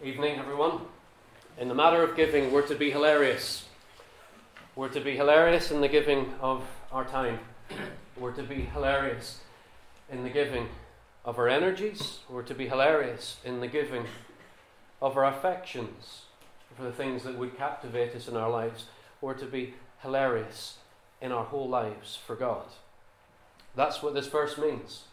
Evening, 0.00 0.38
everyone. 0.38 0.82
In 1.58 1.66
the 1.66 1.74
matter 1.74 2.04
of 2.04 2.14
giving, 2.14 2.52
we're 2.52 2.66
to 2.68 2.76
be 2.76 2.92
hilarious. 2.92 3.64
We're 4.76 4.90
to 4.90 5.00
be 5.00 5.16
hilarious 5.16 5.72
in 5.72 5.80
the 5.80 5.88
giving 5.88 6.34
of 6.40 6.62
our 6.92 7.04
time. 7.04 7.40
We're 8.16 8.30
to 8.34 8.44
be 8.44 8.60
hilarious 8.60 9.40
in 10.08 10.22
the 10.22 10.30
giving 10.30 10.68
of 11.24 11.36
our 11.36 11.48
energies. 11.48 12.20
We're 12.30 12.44
to 12.44 12.54
be 12.54 12.68
hilarious 12.68 13.38
in 13.44 13.58
the 13.58 13.66
giving 13.66 14.04
of 15.02 15.16
our 15.16 15.24
affections 15.24 16.26
for 16.76 16.84
the 16.84 16.92
things 16.92 17.24
that 17.24 17.36
would 17.36 17.58
captivate 17.58 18.14
us 18.14 18.28
in 18.28 18.36
our 18.36 18.50
lives. 18.50 18.84
We're 19.20 19.34
to 19.34 19.46
be 19.46 19.74
hilarious 20.02 20.76
in 21.20 21.32
our 21.32 21.44
whole 21.44 21.68
lives 21.68 22.16
for 22.24 22.36
God. 22.36 22.66
That's 23.74 24.00
what 24.00 24.14
this 24.14 24.28
verse 24.28 24.56
means. 24.58 25.06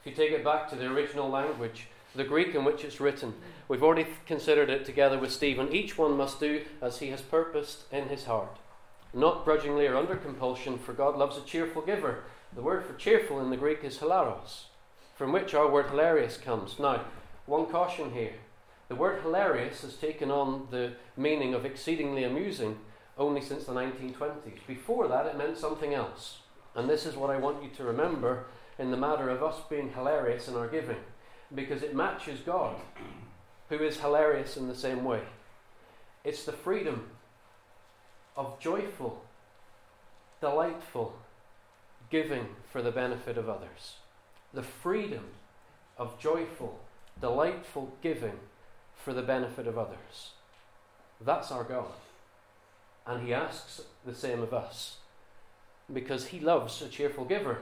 If 0.00 0.10
you 0.10 0.16
take 0.16 0.32
it 0.32 0.42
back 0.42 0.68
to 0.70 0.74
the 0.74 0.86
original 0.86 1.30
language, 1.30 1.86
the 2.14 2.24
Greek 2.24 2.54
in 2.54 2.64
which 2.64 2.84
it's 2.84 3.00
written, 3.00 3.34
we've 3.68 3.82
already 3.82 4.06
considered 4.26 4.70
it 4.70 4.84
together 4.84 5.18
with 5.18 5.32
Stephen. 5.32 5.72
Each 5.72 5.96
one 5.96 6.16
must 6.16 6.40
do 6.40 6.62
as 6.80 6.98
he 6.98 7.08
has 7.08 7.22
purposed 7.22 7.84
in 7.92 8.08
his 8.08 8.24
heart, 8.24 8.58
not 9.14 9.44
grudgingly 9.44 9.86
or 9.86 9.96
under 9.96 10.16
compulsion, 10.16 10.78
for 10.78 10.92
God 10.92 11.16
loves 11.16 11.36
a 11.36 11.42
cheerful 11.42 11.82
giver. 11.82 12.24
The 12.54 12.62
word 12.62 12.84
for 12.84 12.94
cheerful 12.94 13.40
in 13.40 13.50
the 13.50 13.56
Greek 13.56 13.82
is 13.82 13.98
hilaros, 13.98 14.64
from 15.16 15.32
which 15.32 15.54
our 15.54 15.70
word 15.70 15.86
hilarious 15.86 16.36
comes. 16.36 16.78
Now, 16.78 17.04
one 17.46 17.66
caution 17.66 18.12
here. 18.12 18.34
The 18.88 18.96
word 18.96 19.22
hilarious 19.22 19.80
has 19.82 19.96
taken 19.96 20.30
on 20.30 20.68
the 20.70 20.92
meaning 21.16 21.54
of 21.54 21.64
exceedingly 21.64 22.24
amusing 22.24 22.78
only 23.16 23.40
since 23.40 23.64
the 23.64 23.72
1920s. 23.72 24.66
Before 24.66 25.08
that, 25.08 25.26
it 25.26 25.38
meant 25.38 25.56
something 25.56 25.94
else. 25.94 26.40
And 26.74 26.88
this 26.88 27.06
is 27.06 27.16
what 27.16 27.30
I 27.30 27.36
want 27.36 27.62
you 27.62 27.70
to 27.70 27.84
remember 27.84 28.46
in 28.78 28.90
the 28.90 28.96
matter 28.96 29.28
of 29.28 29.42
us 29.42 29.56
being 29.68 29.92
hilarious 29.92 30.48
in 30.48 30.56
our 30.56 30.68
giving, 30.68 30.96
because 31.54 31.82
it 31.82 31.94
matches 31.94 32.40
God, 32.40 32.76
who 33.68 33.78
is 33.78 34.00
hilarious 34.00 34.56
in 34.56 34.68
the 34.68 34.74
same 34.74 35.04
way. 35.04 35.20
It's 36.24 36.44
the 36.44 36.52
freedom 36.52 37.10
of 38.36 38.58
joyful, 38.58 39.22
delightful 40.40 41.14
giving 42.10 42.46
for 42.70 42.82
the 42.82 42.90
benefit 42.90 43.36
of 43.36 43.48
others. 43.48 43.96
The 44.54 44.62
freedom 44.62 45.24
of 45.98 46.18
joyful, 46.18 46.80
delightful 47.20 47.92
giving 48.02 48.38
for 48.94 49.12
the 49.12 49.22
benefit 49.22 49.66
of 49.66 49.78
others. 49.78 50.32
That's 51.20 51.50
our 51.50 51.64
God. 51.64 51.92
And 53.06 53.26
He 53.26 53.34
asks 53.34 53.80
the 54.04 54.14
same 54.14 54.42
of 54.42 54.54
us 54.54 54.98
because 55.92 56.26
He 56.26 56.40
loves 56.40 56.80
a 56.82 56.88
cheerful 56.88 57.24
giver 57.24 57.58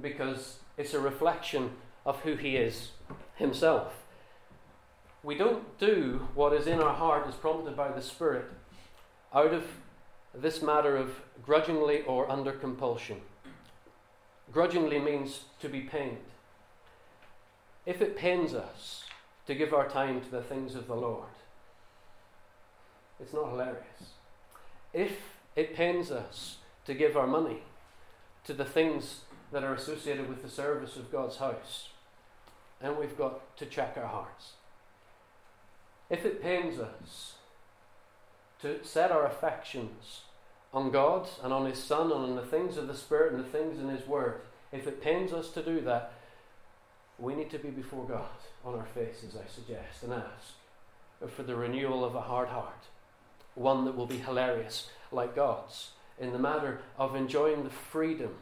because 0.00 0.58
it's 0.76 0.94
a 0.94 1.00
reflection 1.00 1.70
of 2.04 2.20
who 2.20 2.36
He 2.36 2.56
is 2.56 2.90
Himself. 3.36 3.92
We 5.22 5.36
don't 5.36 5.78
do 5.78 6.28
what 6.34 6.52
is 6.52 6.66
in 6.66 6.80
our 6.80 6.94
heart 6.94 7.26
as 7.26 7.34
prompted 7.34 7.76
by 7.76 7.90
the 7.90 8.02
Spirit 8.02 8.46
out 9.32 9.52
of 9.54 9.64
this 10.34 10.60
matter 10.60 10.96
of 10.96 11.20
grudgingly 11.44 12.02
or 12.02 12.30
under 12.30 12.52
compulsion. 12.52 13.20
Grudgingly 14.52 14.98
means 14.98 15.44
to 15.60 15.68
be 15.68 15.80
pained. 15.80 16.18
If 17.86 18.02
it 18.02 18.16
pains 18.16 18.54
us 18.54 19.04
to 19.46 19.54
give 19.54 19.72
our 19.72 19.88
time 19.88 20.20
to 20.20 20.30
the 20.30 20.42
things 20.42 20.74
of 20.74 20.86
the 20.86 20.94
Lord, 20.94 21.28
it's 23.20 23.32
not 23.32 23.50
hilarious. 23.50 24.12
If 24.92 25.12
it 25.56 25.74
pains 25.74 26.10
us 26.10 26.58
to 26.84 26.94
give 26.94 27.16
our 27.16 27.26
money 27.26 27.62
to 28.44 28.52
the 28.52 28.64
things 28.64 29.20
that 29.52 29.64
are 29.64 29.74
associated 29.74 30.28
with 30.28 30.42
the 30.42 30.50
service 30.50 30.96
of 30.96 31.10
God's 31.10 31.36
house. 31.36 31.88
And 32.84 32.98
we've 32.98 33.16
got 33.16 33.56
to 33.56 33.64
check 33.64 33.94
our 33.96 34.06
hearts. 34.06 34.52
If 36.10 36.26
it 36.26 36.42
pains 36.42 36.78
us 36.78 37.36
to 38.60 38.84
set 38.84 39.10
our 39.10 39.24
affections 39.24 40.20
on 40.74 40.90
God 40.90 41.26
and 41.42 41.50
on 41.50 41.64
His 41.64 41.82
Son 41.82 42.12
and 42.12 42.22
on 42.22 42.36
the 42.36 42.42
things 42.42 42.76
of 42.76 42.86
the 42.86 42.94
Spirit 42.94 43.32
and 43.32 43.42
the 43.42 43.48
things 43.48 43.80
in 43.80 43.88
His 43.88 44.06
Word, 44.06 44.42
if 44.70 44.86
it 44.86 45.02
pains 45.02 45.32
us 45.32 45.48
to 45.52 45.62
do 45.62 45.80
that, 45.80 46.12
we 47.18 47.34
need 47.34 47.50
to 47.52 47.58
be 47.58 47.70
before 47.70 48.06
God 48.06 48.28
on 48.66 48.74
our 48.74 48.84
faces, 48.84 49.34
I 49.34 49.48
suggest, 49.50 50.02
and 50.02 50.12
ask 50.12 51.32
for 51.34 51.42
the 51.42 51.56
renewal 51.56 52.04
of 52.04 52.14
a 52.14 52.20
hard 52.20 52.48
heart, 52.48 52.84
one 53.54 53.86
that 53.86 53.96
will 53.96 54.04
be 54.04 54.18
hilarious 54.18 54.90
like 55.10 55.34
God's, 55.34 55.92
in 56.20 56.32
the 56.32 56.38
matter 56.38 56.80
of 56.98 57.16
enjoying 57.16 57.64
the 57.64 57.70
freedom 57.70 58.34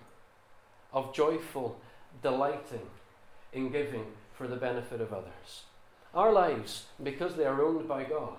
of 0.93 1.15
joyful 1.15 1.81
delighting 2.23 2.89
in 3.53 3.71
giving 3.71 4.07
for 4.37 4.47
the 4.47 4.57
benefit 4.57 5.01
of 5.01 5.13
others. 5.13 5.65
Our 6.15 6.33
lives, 6.33 6.87
because 7.03 7.37
they 7.37 7.45
are 7.45 7.63
owned 7.63 7.89
by 7.89 8.05
God, 8.05 8.37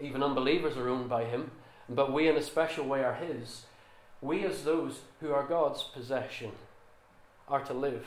even 0.00 0.22
unbelievers 0.22 0.76
are 0.76 0.88
owned 0.88 1.08
by 1.08 1.24
Him, 1.24 1.50
but 1.88 2.12
we 2.12 2.28
in 2.28 2.36
a 2.36 2.42
special 2.42 2.86
way 2.86 3.04
are 3.04 3.14
His. 3.14 3.64
We, 4.20 4.44
as 4.44 4.64
those 4.64 5.00
who 5.20 5.32
are 5.32 5.46
God's 5.46 5.82
possession, 5.82 6.52
are 7.48 7.62
to 7.64 7.74
live 7.74 8.06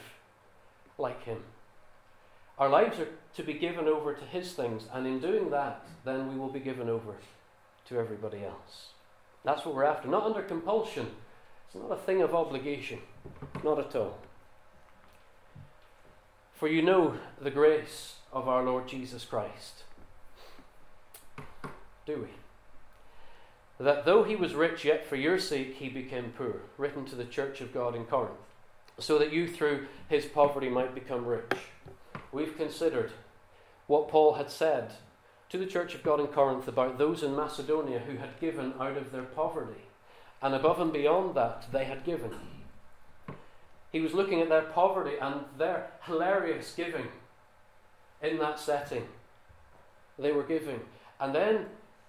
like 0.98 1.24
Him. 1.24 1.44
Our 2.58 2.70
lives 2.70 3.00
are 3.00 3.10
to 3.36 3.44
be 3.44 3.54
given 3.54 3.88
over 3.88 4.14
to 4.14 4.26
His 4.26 4.54
things, 4.54 4.84
and 4.94 5.08
in 5.08 5.20
doing 5.20 5.50
that, 5.52 5.86
then 6.06 6.30
we 6.30 6.40
will 6.40 6.52
be 6.52 6.60
given 6.60 6.90
over 6.90 7.16
to 7.90 8.00
everybody 8.00 8.44
else. 8.44 8.90
That's 9.44 9.66
what 9.66 9.76
we're 9.76 9.84
after, 9.84 10.08
not 10.08 10.24
under 10.24 10.42
compulsion, 10.42 11.12
it's 11.74 11.76
not 11.76 11.92
a 11.92 12.02
thing 12.02 12.22
of 12.22 12.36
obligation, 12.36 13.00
not 13.64 13.80
at 13.80 13.96
all. 13.96 14.20
For 16.54 16.68
you 16.68 16.82
know 16.82 17.16
the 17.42 17.52
grace 17.52 18.16
of 18.32 18.48
our 18.48 18.64
Lord 18.64 18.88
Jesus 18.88 19.26
Christ. 19.26 19.84
Do 22.06 22.28
we? 22.28 23.84
That 23.84 24.06
though 24.06 24.24
he 24.24 24.36
was 24.36 24.54
rich, 24.54 24.86
yet 24.86 25.06
for 25.06 25.16
your 25.16 25.40
sake 25.40 25.76
he 25.76 25.90
became 25.90 26.34
poor, 26.38 26.62
written 26.78 27.06
to 27.06 27.16
the 27.16 27.26
church 27.26 27.60
of 27.62 27.74
God 27.74 27.96
in 27.96 28.06
Corinth, 28.06 28.38
so 29.00 29.18
that 29.18 29.34
you 29.34 29.48
through 29.48 29.88
his 30.08 30.26
poverty 30.26 30.70
might 30.70 30.96
become 30.96 31.26
rich. 31.26 31.52
We've 32.32 32.56
considered 32.56 33.12
what 33.88 34.08
Paul 34.08 34.34
had 34.34 34.50
said 34.50 34.94
to 35.50 35.58
the 35.58 35.66
church 35.66 35.96
of 35.96 36.04
God 36.04 36.20
in 36.20 36.28
Corinth 36.28 36.68
about 36.68 36.98
those 36.98 37.24
in 37.24 37.36
Macedonia 37.36 38.00
who 38.00 38.18
had 38.18 38.40
given 38.40 38.74
out 38.80 38.98
of 38.98 39.12
their 39.12 39.24
poverty 39.24 39.82
and 40.44 40.54
above 40.54 40.82
and 40.82 40.92
beyond 40.92 41.36
that, 41.36 41.68
they 41.72 41.86
had 41.86 42.04
given. 42.04 42.32
He 43.94 44.02
was 44.02 44.14
looking 44.14 44.42
at 44.42 44.50
their 44.50 44.64
poverty 44.64 45.16
and 45.22 45.46
their 45.58 45.92
hilarious 46.02 46.74
giving 46.76 47.08
in 48.22 48.38
that 48.40 48.60
setting. 48.60 49.08
They 50.20 50.34
were 50.34 50.44
giving. 50.44 50.82
And 51.22 51.34
then 51.34 51.68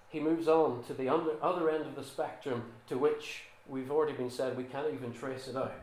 he 0.09 0.19
moves 0.19 0.49
on 0.49 0.83
to 0.87 0.93
the 0.93 1.09
other 1.09 1.69
end 1.69 1.85
of 1.85 1.95
the 1.95 2.03
spectrum 2.03 2.63
to 2.87 2.97
which 2.97 3.43
we've 3.67 3.91
already 3.91 4.13
been 4.13 4.29
said 4.29 4.57
we 4.57 4.63
can't 4.65 4.93
even 4.93 5.13
trace 5.13 5.47
it 5.47 5.55
out. 5.55 5.73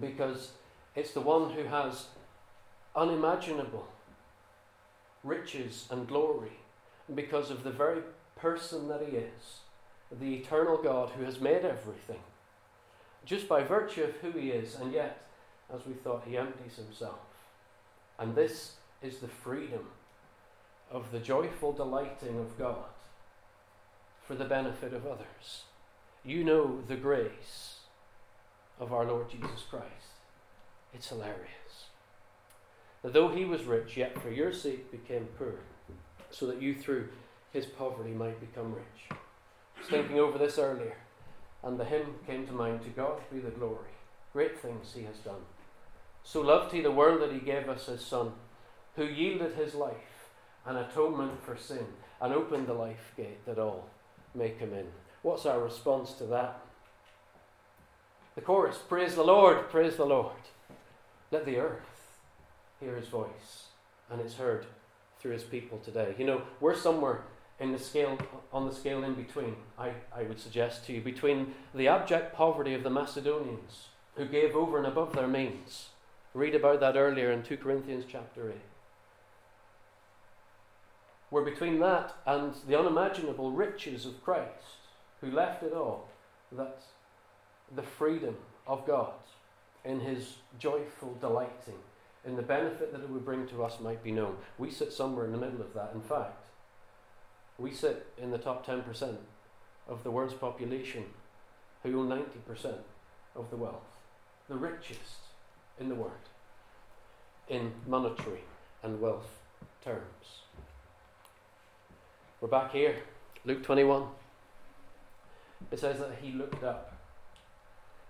Because 0.00 0.52
it's 0.94 1.12
the 1.12 1.20
one 1.20 1.50
who 1.50 1.64
has 1.64 2.06
unimaginable 2.94 3.86
riches 5.22 5.86
and 5.90 6.08
glory 6.08 6.52
because 7.14 7.50
of 7.50 7.64
the 7.64 7.70
very 7.70 8.00
person 8.36 8.88
that 8.88 9.02
he 9.02 9.16
is 9.16 9.60
the 10.20 10.34
eternal 10.34 10.76
God 10.80 11.10
who 11.10 11.24
has 11.24 11.40
made 11.40 11.64
everything, 11.64 12.20
just 13.26 13.48
by 13.48 13.62
virtue 13.62 14.04
of 14.04 14.12
who 14.16 14.30
he 14.30 14.50
is, 14.50 14.76
and 14.76 14.92
yet, 14.92 15.26
as 15.72 15.84
we 15.84 15.92
thought, 15.92 16.24
he 16.26 16.38
empties 16.38 16.76
himself. 16.76 17.18
And 18.18 18.34
this 18.34 18.76
is 19.02 19.18
the 19.18 19.28
freedom 19.28 19.86
of 20.90 21.10
the 21.12 21.18
joyful 21.18 21.72
delighting 21.72 22.38
of 22.38 22.56
God 22.56 22.86
for 24.26 24.34
the 24.34 24.44
benefit 24.44 24.94
of 24.94 25.06
others. 25.06 25.64
You 26.24 26.44
know 26.44 26.80
the 26.86 26.96
grace 26.96 27.80
of 28.80 28.92
our 28.92 29.04
Lord 29.04 29.28
Jesus 29.28 29.64
Christ. 29.68 30.14
It's 30.94 31.08
hilarious. 31.08 31.90
That 33.02 33.12
though 33.12 33.28
he 33.28 33.44
was 33.44 33.64
rich, 33.64 33.96
yet 33.96 34.20
for 34.20 34.30
your 34.30 34.52
sake 34.52 34.90
became 34.90 35.28
poor, 35.36 35.60
so 36.30 36.46
that 36.46 36.62
you 36.62 36.74
through 36.74 37.08
his 37.52 37.66
poverty 37.66 38.10
might 38.10 38.40
become 38.40 38.74
rich 38.74 39.18
I 39.76 39.80
was 39.80 39.88
thinking 39.88 40.18
over 40.18 40.38
this 40.38 40.58
earlier, 40.58 40.96
and 41.66 41.80
the 41.80 41.84
hymn 41.84 42.14
came 42.24 42.46
to 42.46 42.52
mind 42.52 42.82
To 42.82 42.90
God 42.90 43.20
be 43.30 43.40
the 43.40 43.50
glory. 43.50 43.90
Great 44.32 44.58
things 44.58 44.92
he 44.94 45.02
has 45.02 45.16
done. 45.18 45.42
So 46.22 46.40
loved 46.40 46.72
he 46.72 46.80
the 46.80 46.92
world 46.92 47.20
that 47.20 47.32
he 47.32 47.40
gave 47.40 47.68
us 47.68 47.86
his 47.86 48.04
Son, 48.04 48.32
who 48.94 49.04
yielded 49.04 49.54
his 49.54 49.74
life 49.74 50.30
an 50.64 50.76
atonement 50.76 51.44
for 51.44 51.56
sin 51.56 51.86
and 52.20 52.32
opened 52.32 52.68
the 52.68 52.72
life 52.72 53.12
gate 53.16 53.44
that 53.46 53.58
all 53.58 53.88
may 54.34 54.50
come 54.50 54.72
in. 54.72 54.86
What's 55.22 55.44
our 55.44 55.60
response 55.60 56.12
to 56.14 56.24
that? 56.26 56.60
The 58.36 58.42
chorus 58.42 58.78
Praise 58.88 59.16
the 59.16 59.24
Lord, 59.24 59.68
praise 59.68 59.96
the 59.96 60.06
Lord. 60.06 60.32
Let 61.32 61.46
the 61.46 61.58
earth 61.58 62.20
hear 62.78 62.94
his 62.94 63.08
voice, 63.08 63.66
and 64.10 64.20
it's 64.20 64.34
heard 64.34 64.66
through 65.18 65.32
his 65.32 65.42
people 65.42 65.78
today. 65.78 66.14
You 66.16 66.26
know, 66.26 66.42
we're 66.60 66.76
somewhere 66.76 67.22
in 67.58 67.72
the 67.72 67.78
scale 67.78 68.18
on 68.52 68.66
the 68.66 68.74
scale 68.74 69.02
in 69.04 69.14
between, 69.14 69.56
I, 69.78 69.92
I 70.14 70.22
would 70.24 70.38
suggest 70.40 70.86
to 70.86 70.92
you, 70.92 71.00
between 71.00 71.54
the 71.74 71.88
abject 71.88 72.34
poverty 72.34 72.74
of 72.74 72.82
the 72.82 72.90
Macedonians 72.90 73.88
who 74.16 74.26
gave 74.26 74.54
over 74.54 74.78
and 74.78 74.86
above 74.86 75.14
their 75.14 75.28
means. 75.28 75.88
Read 76.34 76.54
about 76.54 76.80
that 76.80 76.96
earlier 76.96 77.30
in 77.30 77.42
2 77.42 77.56
Corinthians 77.56 78.04
chapter 78.08 78.50
8. 78.50 78.56
were 81.30 81.42
between 81.42 81.80
that 81.80 82.14
and 82.26 82.54
the 82.66 82.78
unimaginable 82.78 83.50
riches 83.50 84.06
of 84.06 84.22
Christ, 84.22 84.80
who 85.20 85.30
left 85.30 85.62
it 85.62 85.72
all, 85.72 86.08
that 86.52 86.82
the 87.74 87.82
freedom 87.82 88.36
of 88.66 88.86
God 88.86 89.14
in 89.84 90.00
his 90.00 90.36
joyful 90.58 91.16
delighting 91.20 91.78
in 92.24 92.36
the 92.36 92.42
benefit 92.42 92.92
that 92.92 93.02
it 93.02 93.08
would 93.08 93.24
bring 93.24 93.46
to 93.48 93.62
us 93.62 93.80
might 93.80 94.02
be 94.02 94.10
known. 94.10 94.36
We 94.58 94.70
sit 94.70 94.92
somewhere 94.92 95.24
in 95.24 95.32
the 95.32 95.38
middle 95.38 95.60
of 95.60 95.74
that. 95.74 95.92
In 95.94 96.00
fact, 96.00 96.36
we 97.58 97.72
sit 97.72 98.06
in 98.18 98.30
the 98.30 98.38
top 98.38 98.66
10% 98.66 99.16
of 99.88 100.02
the 100.02 100.10
world's 100.10 100.34
population 100.34 101.04
who 101.82 102.00
own 102.00 102.08
90% 102.08 102.74
of 103.34 103.50
the 103.50 103.56
wealth, 103.56 103.84
the 104.48 104.56
richest 104.56 105.20
in 105.78 105.88
the 105.88 105.94
world, 105.94 106.12
in 107.48 107.72
monetary 107.86 108.44
and 108.82 109.00
wealth 109.00 109.38
terms. 109.82 110.42
We're 112.40 112.48
back 112.48 112.72
here, 112.72 112.96
Luke 113.44 113.62
21. 113.62 114.04
It 115.70 115.78
says 115.78 115.98
that 116.00 116.18
he 116.20 116.32
looked 116.32 116.62
up 116.62 116.92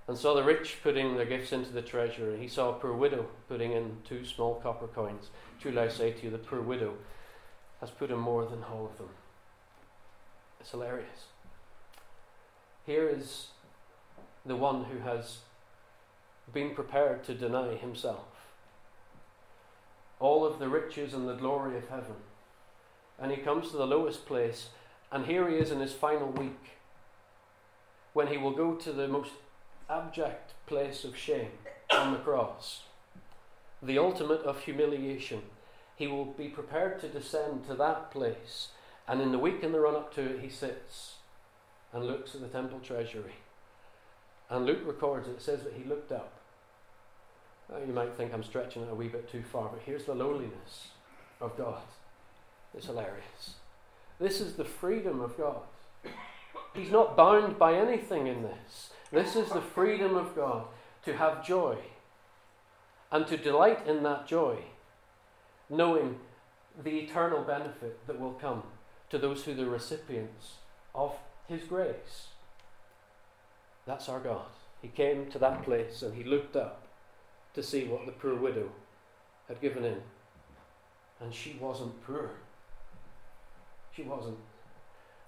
and 0.09 0.17
saw 0.17 0.35
the 0.35 0.43
rich 0.43 0.79
putting 0.83 1.17
their 1.17 1.27
gifts 1.27 1.53
into 1.53 1.71
the 1.71 1.83
treasury. 1.83 2.39
He 2.39 2.49
saw 2.49 2.71
a 2.71 2.79
poor 2.79 2.93
widow 2.93 3.27
putting 3.49 3.73
in 3.73 3.99
two 4.05 4.25
small 4.25 4.57
copper 4.57 4.87
coins. 4.89 5.31
Truly 5.61 5.79
I 5.79 5.89
say 5.89 6.13
to 6.13 6.25
you, 6.25 6.31
the 6.31 6.39
poor 6.39 6.61
widow 6.61 6.95
has 7.81 7.91
put 7.91 8.11
in 8.11 8.19
more 8.19 8.45
than 8.45 8.65
all 8.65 8.87
of 8.87 8.99
them. 8.99 9.09
It's 10.67 10.73
hilarious. 10.73 11.27
Here 12.87 13.09
is 13.09 13.51
the 14.45 14.57
one 14.57 14.87
who 14.87 14.99
has 14.99 15.39
been 16.53 16.75
prepared 16.75 17.23
to 17.27 17.35
deny 17.35 17.77
himself 17.77 18.25
all 20.19 20.45
of 20.45 20.59
the 20.59 20.69
riches 20.69 21.15
and 21.15 21.29
the 21.29 21.37
glory 21.37 21.77
of 21.77 21.89
heaven. 21.89 22.17
And 23.17 23.31
he 23.31 23.37
comes 23.37 23.71
to 23.71 23.77
the 23.77 23.87
lowest 23.87 24.27
place, 24.27 24.71
and 25.13 25.27
here 25.27 25.49
he 25.49 25.55
is 25.55 25.71
in 25.71 25.79
his 25.79 25.93
final 25.93 26.33
week 26.33 26.71
when 28.13 28.27
he 28.27 28.37
will 28.37 28.51
go 28.51 28.75
to 28.75 28.93
the 28.93 29.07
most 29.07 29.35
abject 29.89 30.55
place 30.67 31.05
of 31.05 31.17
shame 31.17 31.53
on 31.93 32.13
the 32.13 32.19
cross, 32.19 32.83
the 33.81 33.99
ultimate 33.99 34.41
of 34.41 34.59
humiliation. 34.59 35.43
He 35.95 36.09
will 36.09 36.25
be 36.25 36.49
prepared 36.49 37.01
to 37.03 37.09
descend 37.09 37.69
to 37.69 37.75
that 37.77 38.11
place, 38.11 38.71
and 39.09 39.21
in 39.21 39.33
the 39.33 39.39
week 39.39 39.63
in 39.63 39.73
the 39.73 39.81
run 39.81 39.95
up 39.95 40.15
to 40.15 40.23
it, 40.23 40.41
he 40.41 40.49
sits 40.49 41.17
and 41.93 42.05
looks 42.05 42.35
at 42.35 42.41
the 42.41 42.49
temple 42.49 42.81
treasury. 42.81 43.37
And 44.51 44.67
Luke 44.67 44.83
records 44.85 45.29
it, 45.29 45.41
says 45.41 45.63
that 45.63 45.75
he 45.75 45.85
looked 45.85 46.13
up. 46.13 46.33
Now, 47.71 47.79
you 47.79 47.93
might 47.93 48.15
think 48.15 48.33
I'm 48.33 48.45
stretching 48.45 48.83
it 48.83 48.91
a 48.91 48.95
wee 48.95 49.09
bit 49.09 49.31
too 49.31 49.43
far, 49.43 49.69
but 49.69 49.83
here's 49.85 50.05
the 50.05 50.15
lowliness 50.15 50.89
of 51.41 51.57
God. 51.57 51.83
It's 52.77 52.87
hilarious. 52.87 53.55
This 54.21 54.41
is 54.41 54.55
the 54.55 54.65
freedom 54.65 55.21
of 55.21 55.37
God. 55.37 55.63
He's 56.75 56.91
not 56.91 57.17
bound 57.17 57.59
by 57.59 57.75
anything 57.75 58.27
in 58.27 58.43
this. 58.43 58.91
This 59.11 59.37
is 59.37 59.49
the 59.49 59.61
freedom 59.61 60.17
of 60.17 60.37
God 60.37 60.67
to 61.05 61.17
have 61.17 61.47
joy 61.47 61.79
and 63.11 63.27
to 63.29 63.37
delight 63.37 63.87
in 63.87 64.03
that 64.03 64.27
joy, 64.27 64.59
knowing 65.71 66.19
the 66.83 66.99
eternal 66.99 67.43
benefit 67.43 68.07
that 68.07 68.21
will 68.21 68.33
come 68.33 68.63
to 69.11 69.19
those 69.19 69.45
who 69.45 69.53
are 69.53 69.55
the 69.55 69.67
recipients 69.67 70.55
of 70.95 71.15
His 71.49 71.63
grace. 71.65 72.29
That's 73.87 74.09
our 74.09 74.21
God. 74.21 74.47
He 74.83 74.89
came 74.89 75.31
to 75.31 75.39
that 75.39 75.63
place 75.63 76.03
and 76.03 76.15
he 76.15 76.25
looked 76.25 76.57
up 76.57 76.87
to 77.55 77.63
see 77.63 77.85
what 77.85 78.05
the 78.05 78.13
poor 78.13 78.35
widow 78.35 78.71
had 79.49 79.61
given 79.61 79.85
in. 79.85 80.03
And 81.21 81.33
she 81.33 81.57
wasn't 81.61 82.05
poor. 82.05 82.31
She 83.95 84.03
wasn't. 84.03 84.39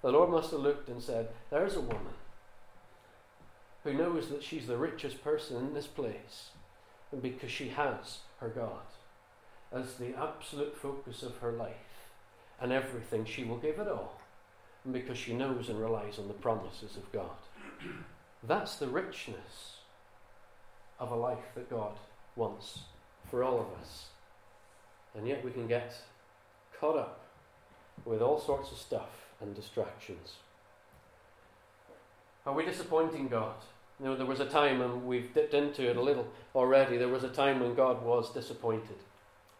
The 0.01 0.11
Lord 0.11 0.29
must 0.29 0.51
have 0.51 0.59
looked 0.59 0.89
and 0.89 1.01
said, 1.01 1.29
There's 1.49 1.75
a 1.75 1.81
woman 1.81 2.13
who 3.83 3.93
knows 3.93 4.29
that 4.29 4.43
she's 4.43 4.67
the 4.67 4.77
richest 4.77 5.23
person 5.23 5.57
in 5.57 5.73
this 5.73 5.87
place, 5.87 6.51
because 7.21 7.49
she 7.49 7.69
has 7.69 8.19
her 8.39 8.49
God 8.49 8.85
as 9.71 9.95
the 9.95 10.15
absolute 10.15 10.77
focus 10.77 11.23
of 11.23 11.37
her 11.37 11.51
life 11.51 11.88
and 12.61 12.71
everything, 12.71 13.25
she 13.25 13.43
will 13.43 13.57
give 13.57 13.79
it 13.79 13.87
all, 13.87 14.19
and 14.83 14.93
because 14.93 15.17
she 15.17 15.33
knows 15.33 15.69
and 15.69 15.79
relies 15.79 16.19
on 16.19 16.27
the 16.27 16.33
promises 16.33 16.97
of 16.97 17.11
God. 17.11 17.37
That's 18.43 18.77
the 18.77 18.87
richness 18.87 19.77
of 20.99 21.11
a 21.11 21.15
life 21.15 21.53
that 21.55 21.69
God 21.69 21.97
wants 22.35 22.79
for 23.29 23.43
all 23.43 23.59
of 23.59 23.81
us. 23.81 24.07
And 25.15 25.27
yet 25.27 25.43
we 25.43 25.51
can 25.51 25.67
get 25.67 25.93
caught 26.79 26.97
up 26.97 27.21
with 28.05 28.21
all 28.21 28.39
sorts 28.39 28.71
of 28.71 28.77
stuff 28.77 29.27
and 29.41 29.55
distractions. 29.55 30.35
Are 32.45 32.53
we 32.53 32.65
disappointing 32.65 33.27
God? 33.27 33.55
You 33.99 34.05
know, 34.05 34.15
there 34.15 34.25
was 34.25 34.39
a 34.39 34.45
time, 34.45 34.81
and 34.81 35.05
we've 35.05 35.33
dipped 35.33 35.53
into 35.53 35.89
it 35.89 35.97
a 35.97 36.01
little 36.01 36.27
already, 36.55 36.97
there 36.97 37.09
was 37.09 37.23
a 37.23 37.29
time 37.29 37.59
when 37.59 37.75
God 37.75 38.03
was 38.03 38.33
disappointed. 38.33 38.97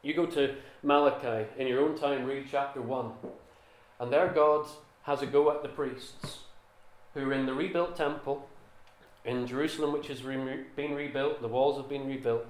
You 0.02 0.14
go 0.14 0.26
to 0.28 0.56
Malachi, 0.82 1.50
in 1.58 1.68
your 1.68 1.82
own 1.82 1.98
time, 1.98 2.26
read 2.26 2.46
chapter 2.50 2.82
1, 2.82 3.12
and 4.00 4.12
there 4.12 4.30
God 4.30 4.66
has 5.04 5.22
a 5.22 5.26
go 5.26 5.52
at 5.52 5.62
the 5.62 5.70
priests 5.70 6.40
who 7.14 7.30
are 7.30 7.34
in 7.34 7.46
the 7.46 7.54
rebuilt 7.54 7.98
temple 7.98 8.48
in 9.26 9.46
Jerusalem, 9.46 9.92
which 9.92 10.08
has 10.08 10.24
re- 10.24 10.64
been 10.76 10.96
rebuilt, 10.96 11.42
the 11.42 11.50
walls 11.50 11.78
have 11.78 11.90
been 11.90 12.08
rebuilt. 12.08 12.46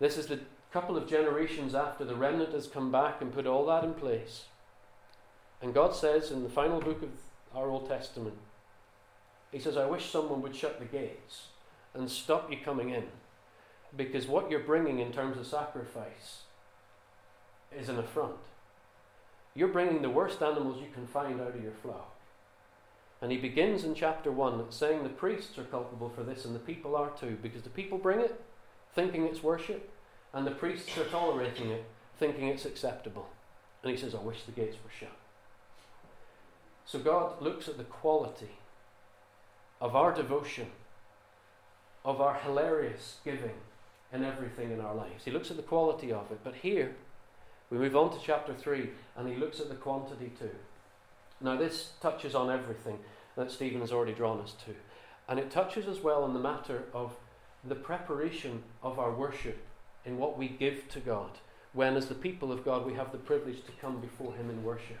This 0.00 0.16
is 0.16 0.26
the 0.26 0.40
couple 0.72 0.96
of 0.96 1.06
generations 1.06 1.74
after 1.74 2.04
the 2.04 2.14
remnant 2.14 2.54
has 2.54 2.66
come 2.66 2.90
back 2.90 3.20
and 3.20 3.34
put 3.34 3.46
all 3.46 3.66
that 3.66 3.84
in 3.84 3.92
place. 3.92 4.46
And 5.60 5.74
God 5.74 5.94
says 5.94 6.30
in 6.30 6.42
the 6.42 6.48
final 6.48 6.80
book 6.80 7.02
of 7.02 7.10
our 7.54 7.68
Old 7.68 7.86
Testament, 7.86 8.36
He 9.50 9.58
says, 9.58 9.76
I 9.76 9.84
wish 9.84 10.10
someone 10.10 10.40
would 10.40 10.56
shut 10.56 10.78
the 10.78 10.86
gates 10.86 11.48
and 11.92 12.10
stop 12.10 12.50
you 12.50 12.56
coming 12.64 12.88
in. 12.88 13.04
Because 13.94 14.26
what 14.26 14.50
you're 14.50 14.60
bringing 14.60 14.98
in 14.98 15.12
terms 15.12 15.36
of 15.36 15.46
sacrifice 15.46 16.44
is 17.78 17.88
an 17.88 17.98
affront. 17.98 18.36
You're 19.54 19.68
bringing 19.68 20.02
the 20.02 20.10
worst 20.10 20.42
animals 20.42 20.80
you 20.80 20.88
can 20.92 21.06
find 21.06 21.40
out 21.40 21.54
of 21.54 21.62
your 21.62 21.72
flock. 21.82 22.14
And 23.20 23.30
he 23.30 23.38
begins 23.38 23.84
in 23.84 23.94
chapter 23.94 24.32
1 24.32 24.72
saying 24.72 25.02
the 25.02 25.08
priests 25.08 25.56
are 25.58 25.64
culpable 25.64 26.10
for 26.14 26.22
this 26.22 26.44
and 26.44 26.54
the 26.54 26.60
people 26.60 26.96
are 26.96 27.10
too, 27.10 27.38
because 27.42 27.62
the 27.62 27.70
people 27.70 27.98
bring 27.98 28.20
it 28.20 28.42
thinking 28.94 29.26
it's 29.26 29.42
worship, 29.42 29.90
and 30.32 30.46
the 30.46 30.50
priests 30.50 30.96
are 30.98 31.04
tolerating 31.04 31.70
it, 31.70 31.84
thinking 32.18 32.48
it's 32.48 32.64
acceptable. 32.64 33.28
And 33.82 33.90
he 33.90 33.96
says, 33.96 34.14
I 34.14 34.18
wish 34.18 34.44
the 34.44 34.52
gates 34.52 34.76
were 34.84 34.90
shut. 34.90 35.16
So 36.84 36.98
God 36.98 37.40
looks 37.40 37.68
at 37.68 37.78
the 37.78 37.84
quality 37.84 38.50
of 39.80 39.96
our 39.96 40.14
devotion, 40.14 40.68
of 42.04 42.20
our 42.20 42.34
hilarious 42.34 43.16
giving 43.24 43.54
in 44.12 44.24
everything 44.24 44.70
in 44.70 44.80
our 44.80 44.94
lives. 44.94 45.24
He 45.24 45.30
looks 45.30 45.50
at 45.50 45.56
the 45.56 45.62
quality 45.62 46.12
of 46.12 46.30
it. 46.30 46.40
But 46.44 46.56
here, 46.56 46.94
we 47.72 47.78
move 47.78 47.96
on 47.96 48.10
to 48.10 48.18
chapter 48.22 48.52
3, 48.52 48.90
and 49.16 49.26
he 49.26 49.34
looks 49.34 49.58
at 49.58 49.70
the 49.70 49.74
quantity 49.74 50.30
too. 50.38 50.50
Now, 51.40 51.56
this 51.56 51.92
touches 52.02 52.34
on 52.34 52.50
everything 52.50 52.98
that 53.34 53.50
Stephen 53.50 53.80
has 53.80 53.90
already 53.90 54.12
drawn 54.12 54.40
us 54.40 54.54
to. 54.66 54.74
And 55.26 55.40
it 55.40 55.50
touches 55.50 55.88
as 55.88 56.00
well 56.00 56.22
on 56.22 56.34
the 56.34 56.38
matter 56.38 56.82
of 56.92 57.16
the 57.64 57.74
preparation 57.74 58.62
of 58.82 58.98
our 58.98 59.10
worship 59.10 59.64
in 60.04 60.18
what 60.18 60.36
we 60.36 60.48
give 60.48 60.86
to 60.90 61.00
God, 61.00 61.30
when, 61.72 61.96
as 61.96 62.08
the 62.08 62.14
people 62.14 62.52
of 62.52 62.62
God, 62.62 62.84
we 62.84 62.92
have 62.92 63.10
the 63.10 63.16
privilege 63.16 63.64
to 63.64 63.72
come 63.80 64.02
before 64.02 64.34
Him 64.34 64.50
in 64.50 64.62
worship. 64.62 65.00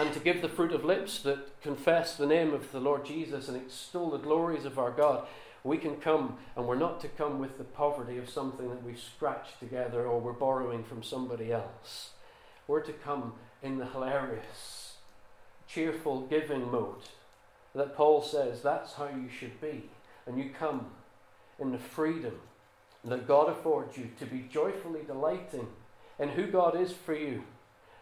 And 0.00 0.12
to 0.14 0.18
give 0.18 0.42
the 0.42 0.48
fruit 0.48 0.72
of 0.72 0.84
lips 0.84 1.20
that 1.20 1.60
confess 1.60 2.16
the 2.16 2.26
name 2.26 2.52
of 2.52 2.72
the 2.72 2.80
Lord 2.80 3.04
Jesus 3.04 3.46
and 3.46 3.56
extol 3.56 4.10
the 4.10 4.18
glories 4.18 4.64
of 4.64 4.80
our 4.80 4.90
God, 4.90 5.28
we 5.66 5.78
can 5.78 5.96
come, 5.96 6.36
and 6.54 6.66
we're 6.66 6.76
not 6.76 7.00
to 7.00 7.08
come 7.08 7.38
with 7.38 7.58
the 7.58 7.64
poverty 7.64 8.18
of 8.18 8.30
something 8.30 8.68
that 8.68 8.84
we've 8.84 9.00
scratched 9.00 9.58
together 9.58 10.06
or 10.06 10.20
we're 10.20 10.32
borrowing 10.32 10.84
from 10.84 11.02
somebody 11.02 11.52
else. 11.52 12.10
We're 12.68 12.82
to 12.82 12.92
come 12.92 13.34
in 13.62 13.78
the 13.78 13.86
hilarious, 13.86 14.94
cheerful 15.66 16.22
giving 16.22 16.70
mode 16.70 17.08
that 17.74 17.96
Paul 17.96 18.22
says 18.22 18.62
that's 18.62 18.94
how 18.94 19.08
you 19.08 19.28
should 19.28 19.60
be. 19.60 19.90
And 20.26 20.38
you 20.38 20.50
come 20.56 20.86
in 21.58 21.72
the 21.72 21.78
freedom 21.78 22.40
that 23.04 23.28
God 23.28 23.48
affords 23.48 23.96
you 23.96 24.10
to 24.18 24.26
be 24.26 24.48
joyfully 24.50 25.00
delighting 25.06 25.68
in 26.18 26.30
who 26.30 26.46
God 26.46 26.80
is 26.80 26.92
for 26.92 27.14
you. 27.14 27.44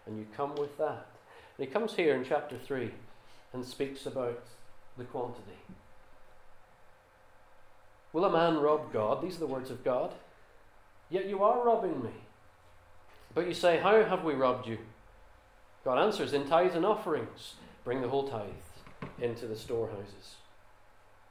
And 0.06 0.18
you 0.18 0.26
come 0.36 0.54
with 0.54 0.76
that. 0.78 1.06
And 1.56 1.66
he 1.66 1.72
comes 1.72 1.94
here 1.94 2.14
in 2.14 2.24
chapter 2.24 2.58
3 2.58 2.90
and 3.52 3.64
speaks 3.64 4.06
about 4.06 4.42
the 4.96 5.04
quantity. 5.04 5.58
Will 8.14 8.24
a 8.24 8.32
man 8.32 8.58
rob 8.58 8.92
God? 8.92 9.20
These 9.20 9.36
are 9.36 9.40
the 9.40 9.46
words 9.46 9.70
of 9.70 9.84
God. 9.84 10.14
Yet 11.10 11.26
you 11.26 11.42
are 11.42 11.66
robbing 11.66 12.02
me. 12.02 12.12
But 13.34 13.48
you 13.48 13.52
say, 13.52 13.78
How 13.78 14.02
have 14.04 14.22
we 14.22 14.34
robbed 14.34 14.68
you? 14.68 14.78
God 15.84 15.98
answers, 15.98 16.32
In 16.32 16.48
tithes 16.48 16.76
and 16.76 16.86
offerings. 16.86 17.56
Bring 17.84 18.00
the 18.00 18.08
whole 18.08 18.28
tithe 18.28 18.46
into 19.20 19.46
the 19.46 19.56
storehouses. 19.56 20.36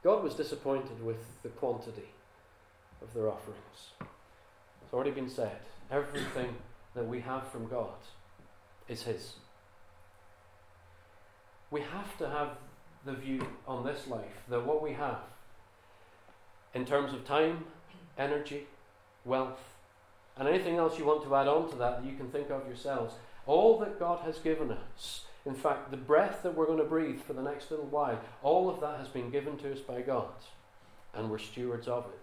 God 0.04 0.22
was 0.22 0.34
disappointed 0.34 1.02
with 1.02 1.42
the 1.42 1.48
quantity 1.48 2.10
of 3.00 3.12
their 3.14 3.28
offerings. 3.28 3.92
It's 4.82 4.92
already 4.92 5.10
been 5.10 5.30
said 5.30 5.58
everything 5.90 6.54
that 6.94 7.08
we 7.08 7.20
have 7.20 7.48
from 7.48 7.66
God 7.66 7.96
is 8.88 9.02
His. 9.02 9.34
we 11.70 11.80
have 11.80 12.16
to 12.18 12.28
have 12.28 12.50
the 13.04 13.14
view 13.14 13.44
on 13.66 13.84
this 13.84 14.06
life 14.06 14.44
that 14.48 14.64
what 14.64 14.82
we 14.82 14.92
have 14.92 15.18
in 16.74 16.84
terms 16.84 17.12
of 17.12 17.24
time, 17.24 17.64
energy, 18.18 18.66
wealth, 19.24 19.60
and 20.36 20.48
anything 20.48 20.76
else 20.76 20.98
you 20.98 21.04
want 21.04 21.22
to 21.22 21.34
add 21.34 21.46
on 21.46 21.70
to 21.70 21.76
that 21.76 22.02
that 22.02 22.10
you 22.10 22.16
can 22.16 22.28
think 22.28 22.50
of 22.50 22.66
yourselves, 22.66 23.14
all 23.46 23.78
that 23.78 23.98
God 23.98 24.20
has 24.24 24.38
given 24.38 24.70
us, 24.72 25.24
in 25.46 25.54
fact, 25.54 25.90
the 25.90 25.96
breath 25.96 26.42
that 26.42 26.54
we're 26.54 26.66
going 26.66 26.78
to 26.78 26.84
breathe 26.84 27.20
for 27.20 27.34
the 27.34 27.42
next 27.42 27.70
little 27.70 27.86
while, 27.86 28.18
all 28.42 28.68
of 28.68 28.80
that 28.80 28.98
has 28.98 29.08
been 29.08 29.30
given 29.30 29.56
to 29.58 29.72
us 29.72 29.80
by 29.80 30.00
God, 30.00 30.32
and 31.14 31.30
we're 31.30 31.38
stewards 31.38 31.86
of 31.86 32.06
it. 32.06 32.20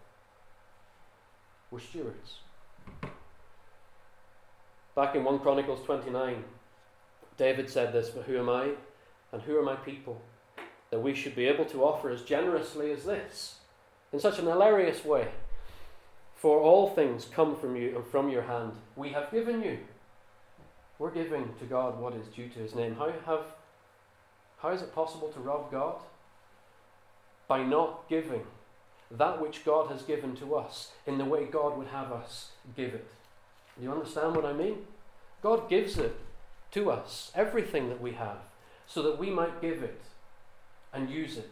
We're 1.70 1.80
stewards. 1.80 2.40
Back 4.96 5.16
in 5.16 5.24
1 5.24 5.40
Chronicles 5.40 5.86
29, 5.86 6.44
David 7.38 7.70
said 7.70 7.94
this, 7.94 8.10
But 8.10 8.26
who 8.26 8.38
am 8.38 8.50
I 8.50 8.72
and 9.32 9.42
who 9.42 9.58
are 9.58 9.64
my 9.64 9.76
people 9.76 10.22
that 10.90 11.00
we 11.00 11.16
should 11.16 11.36
be 11.36 11.46
able 11.46 11.64
to 11.66 11.84
offer 11.86 12.10
as 12.10 12.24
generously 12.24 12.92
as 12.92 13.06
this 13.06 13.61
in 14.12 14.20
such 14.20 14.40
an 14.40 14.46
hilarious 14.46 15.06
way? 15.06 15.30
For 16.36 16.60
all 16.60 16.90
things 16.90 17.26
come 17.26 17.56
from 17.56 17.76
you 17.76 17.96
and 17.96 18.06
from 18.06 18.30
your 18.30 18.44
hand. 18.44 18.74
We 18.96 19.10
have 19.10 19.32
given 19.32 19.62
you. 19.62 19.80
We're 20.98 21.12
giving 21.12 21.54
to 21.60 21.66
God 21.66 22.00
what 22.00 22.14
is 22.14 22.28
due 22.28 22.50
to 22.50 22.60
his 22.60 22.76
name. 22.76 22.96
How, 22.96 23.12
have, 23.26 23.46
how 24.60 24.70
is 24.70 24.82
it 24.82 24.94
possible 24.94 25.30
to 25.30 25.40
rob 25.40 25.72
God? 25.72 25.96
By 27.48 27.64
not 27.64 28.08
giving 28.10 28.44
that 29.18 29.42
which 29.42 29.66
God 29.66 29.92
has 29.92 30.04
given 30.04 30.36
to 30.38 30.56
us 30.56 30.92
in 31.06 31.18
the 31.18 31.26
way 31.26 31.46
God 31.46 31.78
would 31.78 31.88
have 31.88 32.12
us 32.12 32.52
give 32.76 32.94
it. 32.94 33.08
Do 33.78 33.84
you 33.84 33.92
understand 33.92 34.36
what 34.36 34.46
I 34.46 34.54
mean? 34.54 34.78
God 35.42 35.70
gives 35.70 35.98
it 35.98 36.16
to 36.72 36.90
us, 36.90 37.32
everything 37.36 37.90
that 37.90 38.02
we 38.02 38.14
have, 38.14 38.38
so 38.88 39.02
that 39.04 39.20
we 39.20 39.30
might 39.30 39.62
give 39.62 39.84
it 39.84 40.02
and 40.94 41.10
use 41.10 41.38
it 41.38 41.50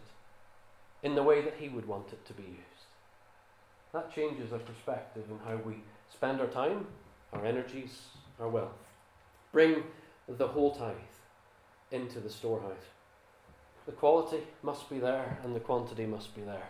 in 1.03 1.15
the 1.15 1.23
way 1.23 1.41
that 1.41 1.55
He 1.59 1.69
would 1.69 1.87
want 1.87 2.11
it 2.11 2.25
to 2.25 2.33
be 2.33 2.43
used. 2.43 2.85
That 3.93 4.13
changes 4.13 4.53
our 4.53 4.59
perspective 4.59 5.23
in 5.29 5.39
how 5.39 5.57
we 5.57 5.75
spend 6.11 6.39
our 6.41 6.47
time, 6.47 6.87
our 7.33 7.45
energies, 7.45 8.01
our 8.39 8.49
wealth. 8.49 8.91
Bring 9.51 9.83
the 10.27 10.47
whole 10.47 10.75
tithe 10.75 10.95
into 11.91 12.19
the 12.19 12.29
storehouse. 12.29 12.89
The 13.85 13.91
quality 13.93 14.43
must 14.61 14.89
be 14.89 14.99
there 14.99 15.39
and 15.43 15.55
the 15.55 15.59
quantity 15.59 16.05
must 16.05 16.35
be 16.35 16.41
there. 16.41 16.69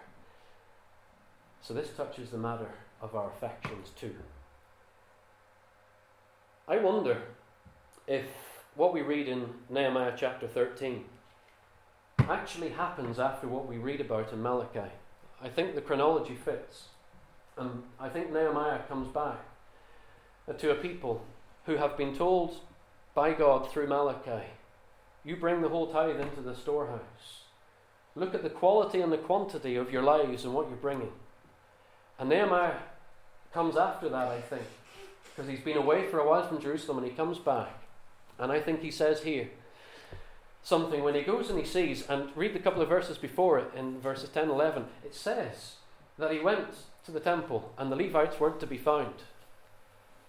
So 1.62 1.74
this 1.74 1.90
touches 1.90 2.30
the 2.30 2.38
matter 2.38 2.70
of 3.02 3.16
our 3.16 3.30
affections 3.30 3.92
too. 4.00 4.16
I 6.68 6.78
wonder 6.78 7.22
if 8.08 8.26
what 8.76 8.94
we 8.94 9.02
read 9.02 9.28
in 9.28 9.50
Nehemiah 9.70 10.14
chapter 10.16 10.48
13 10.48 11.04
actually 12.30 12.70
happens 12.70 13.20
after 13.20 13.48
what 13.48 13.68
we 13.68 13.78
read 13.78 14.02
about 14.02 14.32
in 14.32 14.42
Malachi. 14.42 14.92
I 15.42 15.50
think 15.50 15.76
the 15.76 15.82
chronology 15.82 16.36
fits. 16.36 16.86
And 17.58 17.84
I 18.00 18.10
think 18.10 18.32
Nehemiah 18.32 18.80
comes 18.88 19.08
back 19.10 19.40
to 20.58 20.72
a 20.72 20.76
people 20.76 21.26
who 21.66 21.76
have 21.76 21.98
been 21.98 22.16
told 22.16 22.58
by 23.14 23.34
God 23.34 23.70
through 23.70 23.88
Malachi, 23.88 24.46
you 25.24 25.36
bring 25.36 25.62
the 25.62 25.70
whole 25.70 25.92
tithe 25.92 26.20
into 26.20 26.42
the 26.42 26.56
storehouse. 26.56 27.44
Look 28.16 28.34
at 28.34 28.44
the 28.44 28.50
quality 28.50 29.02
and 29.02 29.12
the 29.12 29.18
quantity 29.18 29.76
of 29.76 29.92
your 29.92 30.02
lives 30.02 30.46
and 30.46 30.54
what 30.54 30.68
you're 30.68 30.78
bringing. 30.78 31.12
And 32.18 32.30
Nehemiah 32.30 32.80
comes 33.54 33.78
after 33.78 34.10
that, 34.10 34.28
I 34.28 34.42
think, 34.42 34.66
because 35.24 35.50
he's 35.50 35.64
been 35.64 35.78
away 35.78 36.08
for 36.08 36.20
a 36.20 36.28
while 36.28 36.48
from 36.48 36.62
Jerusalem 36.62 37.00
and 37.00 37.08
he 37.08 37.14
comes 37.14 37.38
back. 37.38 37.84
And 38.38 38.52
I 38.52 38.60
think 38.60 38.82
he 38.82 38.92
says 38.92 39.22
here 39.22 39.50
something 40.64 41.04
when 41.04 41.16
he 41.16 41.22
goes 41.22 41.50
and 41.50 41.60
he 41.60 41.66
sees, 41.66 42.08
and 42.08 42.30
read 42.36 42.54
the 42.54 42.60
couple 42.60 42.82
of 42.82 42.90
verses 42.90 43.18
before 43.18 43.60
it 43.60 43.72
in 43.76 44.00
verses 44.00 44.30
10 44.30 44.50
11, 44.50 44.86
it 45.04 45.16
says 45.16 45.76
that 46.18 46.32
he 46.32 46.40
went 46.40 46.68
to 47.06 47.12
the 47.12 47.20
temple, 47.20 47.74
and 47.78 47.92
the 47.92 47.96
Levites 47.96 48.40
weren't 48.40 48.60
to 48.60 48.68
be 48.68 48.78
found. 48.78 49.24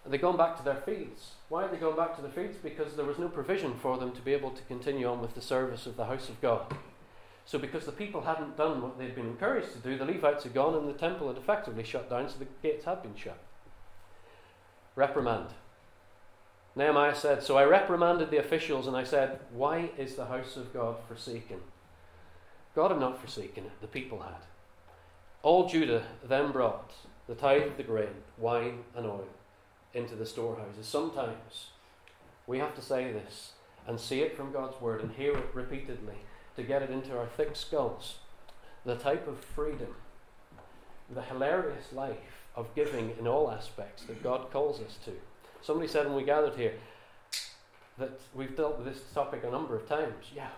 And 0.05 0.13
they'd 0.13 0.21
gone 0.21 0.37
back 0.37 0.57
to 0.57 0.63
their 0.63 0.77
fields. 0.77 1.33
Why 1.49 1.63
had 1.63 1.73
they 1.73 1.77
gone 1.77 1.97
back 1.97 2.17
to 2.17 2.23
the 2.23 2.31
fields? 2.31 2.57
Because 2.63 2.97
there 2.97 3.05
was 3.05 3.19
no 3.19 3.29
provision 3.29 3.75
for 3.75 3.99
them 3.99 4.13
to 4.13 4.23
be 4.23 4.33
able 4.33 4.51
to 4.51 4.63
continue 4.63 5.07
on 5.07 5.21
with 5.21 5.35
the 5.35 5.43
service 5.43 5.87
of 5.87 5.97
the 5.97 6.07
house 6.07 6.29
of 6.29 6.41
God. 6.41 6.75
So, 7.45 7.59
because 7.59 7.85
the 7.85 7.93
people 7.93 8.23
hadn't 8.23 8.57
done 8.57 8.81
what 8.81 8.99
they'd 8.99 9.15
been 9.15 9.27
encouraged 9.27 9.73
to 9.73 9.79
do, 9.79 9.99
the 9.99 10.05
Levites 10.05 10.45
had 10.45 10.55
gone 10.55 10.75
and 10.75 10.89
the 10.89 10.99
temple 10.99 11.29
had 11.29 11.37
effectively 11.37 11.83
shut 11.83 12.09
down, 12.09 12.29
so 12.29 12.39
the 12.39 12.47
gates 12.63 12.85
had 12.85 13.03
been 13.03 13.17
shut. 13.17 13.39
Reprimand. 14.95 15.49
Nehemiah 16.77 17.15
said, 17.15 17.43
So 17.43 17.57
I 17.57 17.65
reprimanded 17.65 18.31
the 18.31 18.39
officials 18.39 18.87
and 18.87 18.97
I 18.97 19.05
said, 19.05 19.41
Why 19.53 19.91
is 19.99 20.15
the 20.15 20.27
house 20.27 20.57
of 20.57 20.73
God 20.73 20.97
forsaken? 21.09 21.61
God 22.75 22.93
had 22.93 23.01
not 23.01 23.21
forsaken 23.21 23.65
it, 23.65 23.81
the 23.81 23.89
people 23.89 24.21
had. 24.21 24.43
All 25.43 25.69
Judah 25.69 26.05
then 26.23 26.53
brought 26.53 26.93
the 27.27 27.35
tithe 27.35 27.67
of 27.67 27.77
the 27.77 27.83
grain, 27.83 28.23
wine, 28.39 28.85
and 28.95 29.07
oil 29.07 29.29
into 29.95 30.15
the 30.15 30.27
storehouses. 30.27 30.87
Sometimes 30.87 31.71
we 32.47 32.59
have 32.59 32.75
to 32.77 32.83
say 32.83 33.13
this 33.13 33.53
and 33.87 33.99
see 33.99 34.21
it 34.21 34.37
from 34.37 34.53
God's 34.53 34.81
word 34.81 35.01
and 35.01 35.13
hear 35.13 35.37
it 35.37 35.55
repeatedly 35.55 36.15
to 36.57 36.63
get 36.63 36.83
it 36.83 36.91
into 36.91 37.17
our 37.17 37.27
thick 37.27 37.57
skulls. 37.57 38.19
The 38.85 38.97
type 38.97 39.27
of 39.27 39.45
freedom, 39.45 39.95
the 41.09 41.23
hilarious 41.23 41.93
life 41.93 42.47
of 42.55 42.75
giving 42.75 43.13
in 43.19 43.27
all 43.27 43.51
aspects 43.51 44.05
that 44.05 44.23
God 44.23 44.51
calls 44.51 44.81
us 44.81 44.99
to. 45.05 45.13
Somebody 45.63 45.89
said 45.89 46.07
when 46.07 46.17
we 46.17 46.25
gathered 46.25 46.55
here 46.55 46.75
that 47.99 48.19
we've 48.35 48.57
dealt 48.57 48.79
with 48.79 48.87
this 48.87 49.03
topic 49.13 49.45
a 49.45 49.51
number 49.51 49.77
of 49.77 49.89
times. 49.89 50.27
Yeah, 50.35 50.49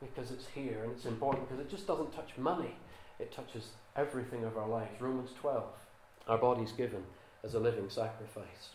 because 0.00 0.30
it's 0.30 0.46
here 0.54 0.80
and 0.82 0.92
it's 0.92 1.04
important 1.04 1.48
because 1.48 1.60
it 1.64 1.70
just 1.70 1.86
doesn't 1.86 2.12
touch 2.12 2.36
money, 2.36 2.74
it 3.18 3.32
touches 3.32 3.70
everything 3.96 4.44
of 4.44 4.56
our 4.56 4.68
lives. 4.68 5.00
Romans 5.00 5.30
12, 5.40 5.64
our 6.28 6.38
bodies 6.38 6.72
given 6.72 7.04
as 7.44 7.54
a 7.54 7.60
living 7.60 7.90
sacrifice. 7.90 8.70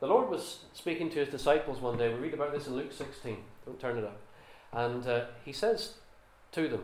The 0.00 0.06
Lord 0.08 0.28
was 0.28 0.60
speaking 0.72 1.10
to 1.10 1.20
his 1.20 1.28
disciples 1.28 1.80
one 1.80 1.96
day. 1.96 2.12
We 2.12 2.18
read 2.18 2.34
about 2.34 2.52
this 2.52 2.66
in 2.66 2.74
Luke 2.74 2.92
16. 2.92 3.36
Don't 3.64 3.78
turn 3.78 3.98
it 3.98 4.04
up. 4.04 4.18
And 4.72 5.06
uh, 5.06 5.26
he 5.44 5.52
says 5.52 5.94
to 6.52 6.66
them, 6.66 6.82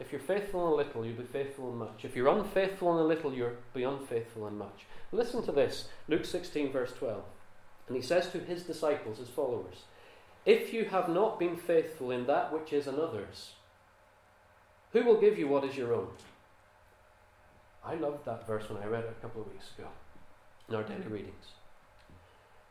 If 0.00 0.12
you're 0.12 0.20
faithful 0.20 0.66
in 0.66 0.72
a 0.72 0.76
little, 0.76 1.04
you'll 1.04 1.16
be 1.16 1.24
faithful 1.24 1.72
in 1.72 1.78
much. 1.78 2.04
If 2.04 2.14
you're 2.14 2.28
unfaithful 2.28 2.94
in 2.94 3.04
a 3.04 3.06
little, 3.06 3.34
you'll 3.34 3.56
be 3.74 3.82
unfaithful 3.82 4.46
in 4.46 4.56
much. 4.56 4.86
Listen 5.10 5.42
to 5.44 5.52
this 5.52 5.88
Luke 6.06 6.24
16, 6.24 6.70
verse 6.70 6.92
12. 6.92 7.22
And 7.88 7.96
he 7.96 8.02
says 8.02 8.30
to 8.30 8.38
his 8.38 8.62
disciples, 8.62 9.18
his 9.18 9.28
followers, 9.28 9.84
If 10.46 10.72
you 10.72 10.84
have 10.84 11.08
not 11.08 11.38
been 11.38 11.56
faithful 11.56 12.10
in 12.10 12.26
that 12.26 12.52
which 12.52 12.72
is 12.72 12.86
another's, 12.86 13.52
who 14.92 15.04
will 15.04 15.20
give 15.20 15.38
you 15.38 15.48
what 15.48 15.64
is 15.64 15.76
your 15.76 15.94
own? 15.94 16.08
I 17.84 17.94
loved 17.94 18.24
that 18.26 18.46
verse 18.46 18.68
when 18.68 18.82
I 18.82 18.86
read 18.86 19.04
it 19.04 19.16
a 19.18 19.22
couple 19.22 19.42
of 19.42 19.52
weeks 19.52 19.70
ago 19.76 19.88
in 20.68 20.74
our 20.74 20.82
daily 20.82 21.06
readings. 21.08 21.46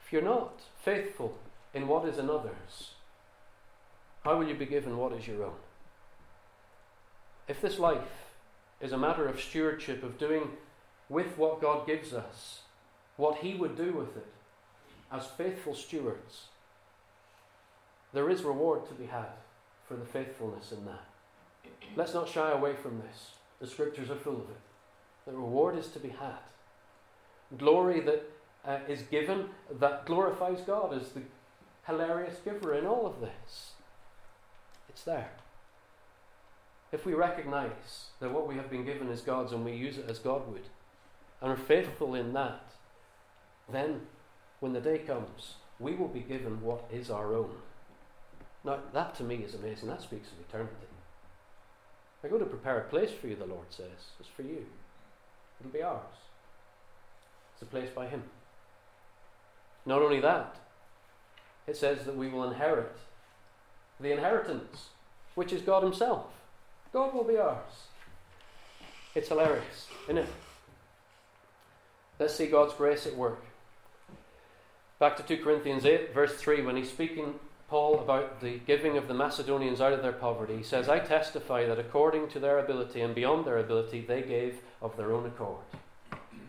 If 0.05 0.13
you're 0.13 0.22
not 0.22 0.62
faithful 0.81 1.38
in 1.74 1.88
what 1.88 2.07
is 2.07 2.17
another's, 2.17 2.91
how 4.24 4.38
will 4.38 4.48
you 4.48 4.55
be 4.55 4.65
given 4.65 4.98
what 4.98 5.13
is 5.13 5.27
your 5.27 5.43
own? 5.43 5.55
If 7.48 7.62
this 7.62 7.80
life 7.80 8.32
is 8.82 8.92
a 8.92 8.98
matter 8.98 9.27
of 9.27 9.39
stewardship, 9.39 10.04
of 10.04 10.18
doing 10.18 10.51
with 11.10 11.38
what 11.38 11.62
God 11.62 11.88
gives 11.88 12.13
us 12.13 12.62
what 13.16 13.38
He 13.38 13.56
would 13.56 13.75
do 13.75 13.94
with 13.94 14.16
it 14.16 14.27
as 15.12 15.25
faithful 15.25 15.74
stewards, 15.74 16.48
there 18.13 18.30
is 18.30 18.44
reward 18.44 18.88
to 18.88 18.94
be 18.94 19.06
had 19.06 19.32
for 19.88 19.96
the 19.96 20.06
faithfulness 20.06 20.72
in 20.72 20.86
that. 20.86 21.06
Let's 21.96 22.13
not 22.13 22.30
shy 22.30 22.51
away 22.51 22.75
from 22.75 23.00
this. 23.00 23.32
The 23.60 23.68
scriptures 23.68 24.10
are 24.10 24.16
full 24.16 24.36
of 24.36 24.50
it. 24.50 24.62
The 25.25 25.34
reward 25.34 25.77
is 25.77 25.88
to 25.89 26.00
be 26.00 26.10
had. 26.10 26.39
Glory 27.58 28.01
that 28.01 28.30
uh, 28.66 28.80
is 28.88 29.01
given 29.04 29.50
that 29.80 30.06
glorifies 30.06 30.62
God 30.62 30.94
as 30.94 31.10
the 31.10 31.22
hilarious 31.86 32.38
giver 32.44 32.75
in 32.75 32.86
all 32.86 33.06
of 33.06 33.22
this. 33.22 33.72
It's 34.89 35.04
there. 35.04 35.32
If 36.91 37.06
we 37.06 37.13
recognize 37.13 38.12
that 38.20 38.32
what 38.32 38.48
we 38.48 38.56
have 38.56 38.70
been 38.70 38.86
given 38.86 39.10
is 39.10 39.22
God's 39.22 39.51
and 39.51 39.65
we 39.65 39.74
use 39.74 39.98
it 39.98 40.10
as 40.10 40.20
God 40.20 40.48
would, 40.51 40.63
and 41.41 41.51
are 41.51 41.58
faithful 41.58 42.15
in 42.15 42.34
that, 42.34 42.72
then 43.72 44.01
when 44.60 44.74
the 44.74 44.79
day 44.79 45.00
comes, 45.00 45.56
we 45.79 45.94
will 45.94 46.08
be 46.08 46.22
given 46.22 46.62
what 46.62 46.86
is 46.91 47.12
our 47.12 47.36
own. 47.36 47.51
Now, 48.63 48.79
that 48.94 49.15
to 49.15 49.24
me 49.24 49.38
is 49.38 49.53
amazing. 49.53 49.89
That 49.89 50.01
speaks 50.01 50.29
of 50.32 50.39
eternity. 50.39 50.88
I 52.24 52.27
go 52.27 52.38
to 52.38 52.46
prepare 52.46 52.79
a 52.79 52.89
place 52.89 53.12
for 53.12 53.27
you, 53.27 53.36
the 53.36 53.46
Lord 53.46 53.67
says. 53.70 54.12
It's 54.20 54.29
for 54.29 54.41
you. 54.41 54.65
It'll 55.60 55.72
be 55.72 55.84
ours. 55.84 56.01
It's 57.53 57.62
a 57.62 57.65
place 57.65 57.89
by 57.94 58.08
Him. 58.08 58.24
Not 59.86 60.01
only 60.01 60.20
that, 60.22 60.58
it 61.67 61.77
says 61.77 62.06
that 62.06 62.17
we 62.17 62.29
will 62.29 62.44
inherit 62.44 62.98
the 64.00 64.12
inheritance, 64.12 64.89
which 65.36 65.53
is 65.53 65.62
God 65.62 65.84
Himself. 65.84 66.25
God 66.98 67.13
will 67.13 67.24
be 67.24 67.38
ours. 67.38 67.86
It's 69.13 69.30
hilarious, 69.30 69.86
isn't 70.06 70.18
it? 70.18 70.27
Let's 72.20 72.34
see 72.34 72.48
God's 72.48 72.74
grace 72.74 73.06
at 73.06 73.16
work. 73.16 73.46
Back 74.98 75.16
to 75.18 75.22
2 75.22 75.44
Corinthians 75.44 75.86
8, 75.86 76.12
verse 76.12 76.34
3, 76.38 76.63
when 76.63 76.75
he's 76.75 76.89
speaking 76.89 77.36
Paul 77.70 78.00
about 78.00 78.42
the 78.42 78.60
giving 78.66 78.98
of 78.98 79.08
the 79.08 79.13
Macedonians 79.13 79.80
out 79.80 79.94
of 79.94 80.01
their 80.01 80.12
poverty. 80.12 80.58
He 80.58 80.63
says, 80.63 80.89
I 80.89 80.98
testify 80.98 81.68
that 81.68 81.77
according 81.77 82.30
to 82.30 82.39
their 82.39 82.58
ability 82.58 83.01
and 83.01 83.13
beyond 83.13 83.46
their 83.46 83.60
ability, 83.60 84.01
they 84.01 84.24
gave 84.24 84.62
of 84.82 84.98
their 84.98 85.13
own 85.13 85.27
accord. 85.27 85.66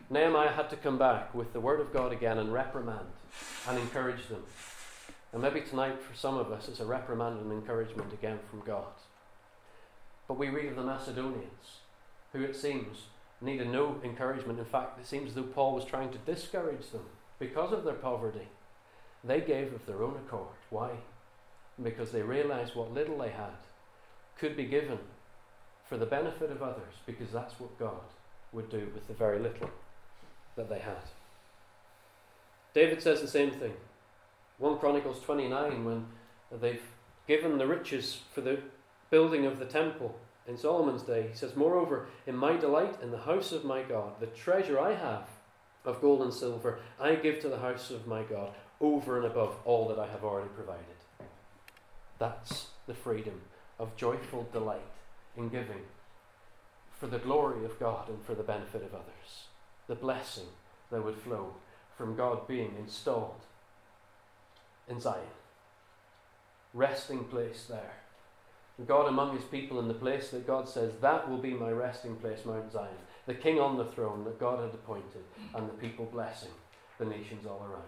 Nehemiah 0.09 0.53
had 0.53 0.71
to 0.71 0.77
come 0.77 0.97
back 0.97 1.35
with 1.35 1.53
the 1.53 1.61
word 1.61 1.79
of 1.79 1.93
God 1.93 2.11
again 2.11 2.39
and 2.39 2.55
reprimand 2.55 3.09
and 3.69 3.79
encourage 3.79 4.29
them. 4.29 4.45
And 5.35 5.43
maybe 5.43 5.61
tonight, 5.61 6.01
for 6.01 6.17
some 6.17 6.39
of 6.39 6.51
us, 6.51 6.69
it's 6.69 6.81
a 6.81 6.87
reprimand 6.87 7.39
and 7.39 7.53
encouragement 7.53 8.15
again 8.15 8.39
from 8.49 8.61
God. 8.61 8.87
But 10.29 10.39
we 10.39 10.51
read 10.51 10.67
of 10.67 10.77
the 10.77 10.85
Macedonians, 10.85 11.81
who 12.33 12.43
it 12.43 12.55
seems 12.55 13.07
needed 13.41 13.69
no 13.69 13.97
encouragement. 14.05 14.59
In 14.59 14.65
fact, 14.65 15.01
it 15.01 15.07
seems 15.07 15.31
as 15.31 15.35
though 15.35 15.43
Paul 15.43 15.75
was 15.75 15.85
trying 15.85 16.11
to 16.11 16.19
discourage 16.19 16.91
them 16.91 17.07
because 17.39 17.73
of 17.73 17.85
their 17.85 17.95
poverty. 17.95 18.49
They 19.25 19.41
gave 19.41 19.73
of 19.73 19.87
their 19.87 20.03
own 20.03 20.17
accord. 20.17 20.49
Why? 20.71 20.91
Because 21.83 22.13
they 22.13 22.23
realized 22.23 22.75
what 22.75 22.93
little 22.93 23.19
they 23.19 23.31
had 23.31 23.57
could 24.37 24.57
be 24.57 24.65
given 24.65 24.99
for 25.89 25.97
the 25.97 26.07
benefit 26.07 26.51
of 26.51 26.63
others, 26.63 26.95
because 27.07 27.33
that's 27.33 27.59
what 27.59 27.79
God 27.79 28.03
would 28.53 28.69
do 28.69 28.89
with 28.95 29.07
the 29.09 29.15
very 29.15 29.39
little 29.39 29.71
that 30.57 30.69
they 30.69 30.79
had. 30.79 30.97
David 32.75 33.03
says 33.03 33.21
the 33.21 33.29
same 33.29 33.51
thing. 33.51 33.73
1 34.59 34.79
Chronicles 34.79 35.21
29, 35.21 35.85
when 35.85 36.07
they've 36.61 36.83
given 37.27 37.59
the 37.59 37.67
riches 37.67 38.21
for 38.33 38.41
the 38.41 38.59
building 39.11 39.47
of 39.47 39.59
the 39.59 39.65
temple 39.65 40.19
in 40.47 40.57
Solomon's 40.57 41.03
day, 41.03 41.29
he 41.31 41.37
says, 41.37 41.57
Moreover, 41.57 42.07
in 42.27 42.37
my 42.37 42.57
delight 42.57 42.97
in 43.03 43.11
the 43.11 43.19
house 43.19 43.53
of 43.53 43.65
my 43.65 43.83
God, 43.83 44.21
the 44.21 44.27
treasure 44.27 44.79
I 44.79 44.95
have 44.95 45.29
of 45.85 46.01
gold 46.01 46.23
and 46.23 46.33
silver, 46.33 46.79
I 47.01 47.15
give 47.15 47.41
to 47.41 47.49
the 47.49 47.59
house 47.59 47.91
of 47.91 48.07
my 48.07 48.23
God 48.23 48.53
over 48.81 49.17
and 49.17 49.27
above 49.27 49.57
all 49.65 49.89
that 49.89 49.99
I 49.99 50.07
have 50.07 50.25
already 50.25 50.49
provided. 50.49 50.85
That's 52.19 52.69
the 52.87 52.95
freedom 52.95 53.43
of 53.79 53.97
joyful 53.97 54.49
delight 54.53 54.81
in 55.37 55.49
giving 55.49 55.83
for 56.99 57.07
the 57.07 57.19
glory 57.19 57.65
of 57.65 57.79
God 57.79 58.09
and 58.09 58.25
for 58.25 58.35
the 58.35 58.43
benefit 58.43 58.83
of 58.83 58.95
others. 58.95 59.47
The 59.87 59.95
blessing 59.95 60.49
that 60.91 61.05
would 61.05 61.17
flow 61.17 61.55
from 61.97 62.17
God 62.17 62.49
being 62.49 62.75
installed 62.79 63.43
in 64.89 65.01
Zion. 65.01 65.23
Resting 66.75 67.25
place 67.25 67.67
there. 67.69 67.95
God 68.87 69.09
among 69.09 69.37
his 69.37 69.45
people 69.45 69.81
in 69.81 69.89
the 69.89 69.95
place 69.95 70.31
that 70.31 70.47
God 70.47 70.69
says, 70.69 70.93
that 71.01 71.29
will 71.29 71.39
be 71.39 71.53
my 71.53 71.71
resting 71.71 72.15
place, 72.17 72.45
Mount 72.45 72.73
Zion. 72.73 72.89
The 73.27 73.35
king 73.35 73.59
on 73.59 73.77
the 73.77 73.85
throne 73.85 74.25
that 74.25 74.39
God 74.39 74.61
had 74.61 74.73
appointed, 74.73 75.25
and 75.55 75.69
the 75.69 75.75
people 75.75 76.07
blessing 76.07 76.53
the 76.99 77.05
nations 77.05 77.45
all 77.45 77.67
around. 77.69 77.83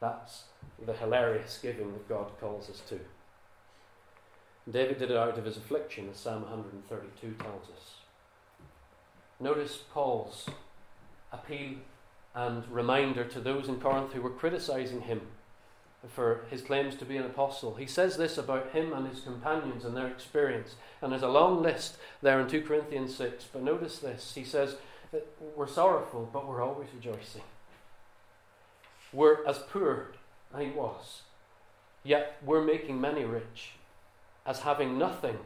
That's 0.00 0.44
the 0.84 0.92
hilarious 0.92 1.58
giving 1.60 1.92
that 1.92 2.08
God 2.08 2.30
calls 2.40 2.70
us 2.70 2.80
to. 2.88 3.00
David 4.70 4.98
did 4.98 5.10
it 5.10 5.16
out 5.16 5.38
of 5.38 5.44
his 5.44 5.56
affliction, 5.56 6.08
as 6.10 6.18
Psalm 6.18 6.42
132 6.42 7.34
tells 7.42 7.68
us. 7.70 7.94
Notice 9.38 9.78
Paul's 9.92 10.48
appeal 11.32 11.76
and 12.34 12.66
reminder 12.68 13.24
to 13.24 13.40
those 13.40 13.68
in 13.68 13.80
Corinth 13.80 14.12
who 14.12 14.22
were 14.22 14.30
criticizing 14.30 15.02
him 15.02 15.22
for 16.08 16.44
his 16.50 16.62
claims 16.62 16.94
to 16.96 17.04
be 17.04 17.16
an 17.16 17.24
apostle. 17.24 17.74
He 17.74 17.86
says 17.86 18.16
this 18.16 18.38
about 18.38 18.70
him 18.70 18.92
and 18.92 19.08
his 19.08 19.20
companions 19.20 19.84
and 19.84 19.96
their 19.96 20.06
experience. 20.06 20.76
And 21.02 21.10
there's 21.10 21.22
a 21.22 21.28
long 21.28 21.62
list 21.62 21.96
there 22.22 22.40
in 22.40 22.48
2 22.48 22.62
Corinthians 22.62 23.14
6. 23.16 23.46
But 23.52 23.62
notice 23.62 23.98
this. 23.98 24.34
He 24.34 24.44
says, 24.44 24.76
that 25.12 25.26
We're 25.56 25.66
sorrowful, 25.66 26.28
but 26.32 26.46
we're 26.46 26.62
always 26.62 26.88
rejoicing. 26.94 27.42
We're 29.12 29.46
as 29.46 29.58
poor, 29.58 30.12
as 30.54 30.62
he 30.62 30.70
was, 30.70 31.22
yet 32.02 32.36
we're 32.44 32.64
making 32.64 33.00
many 33.00 33.24
rich, 33.24 33.72
as 34.44 34.60
having 34.60 34.98
nothing, 34.98 35.38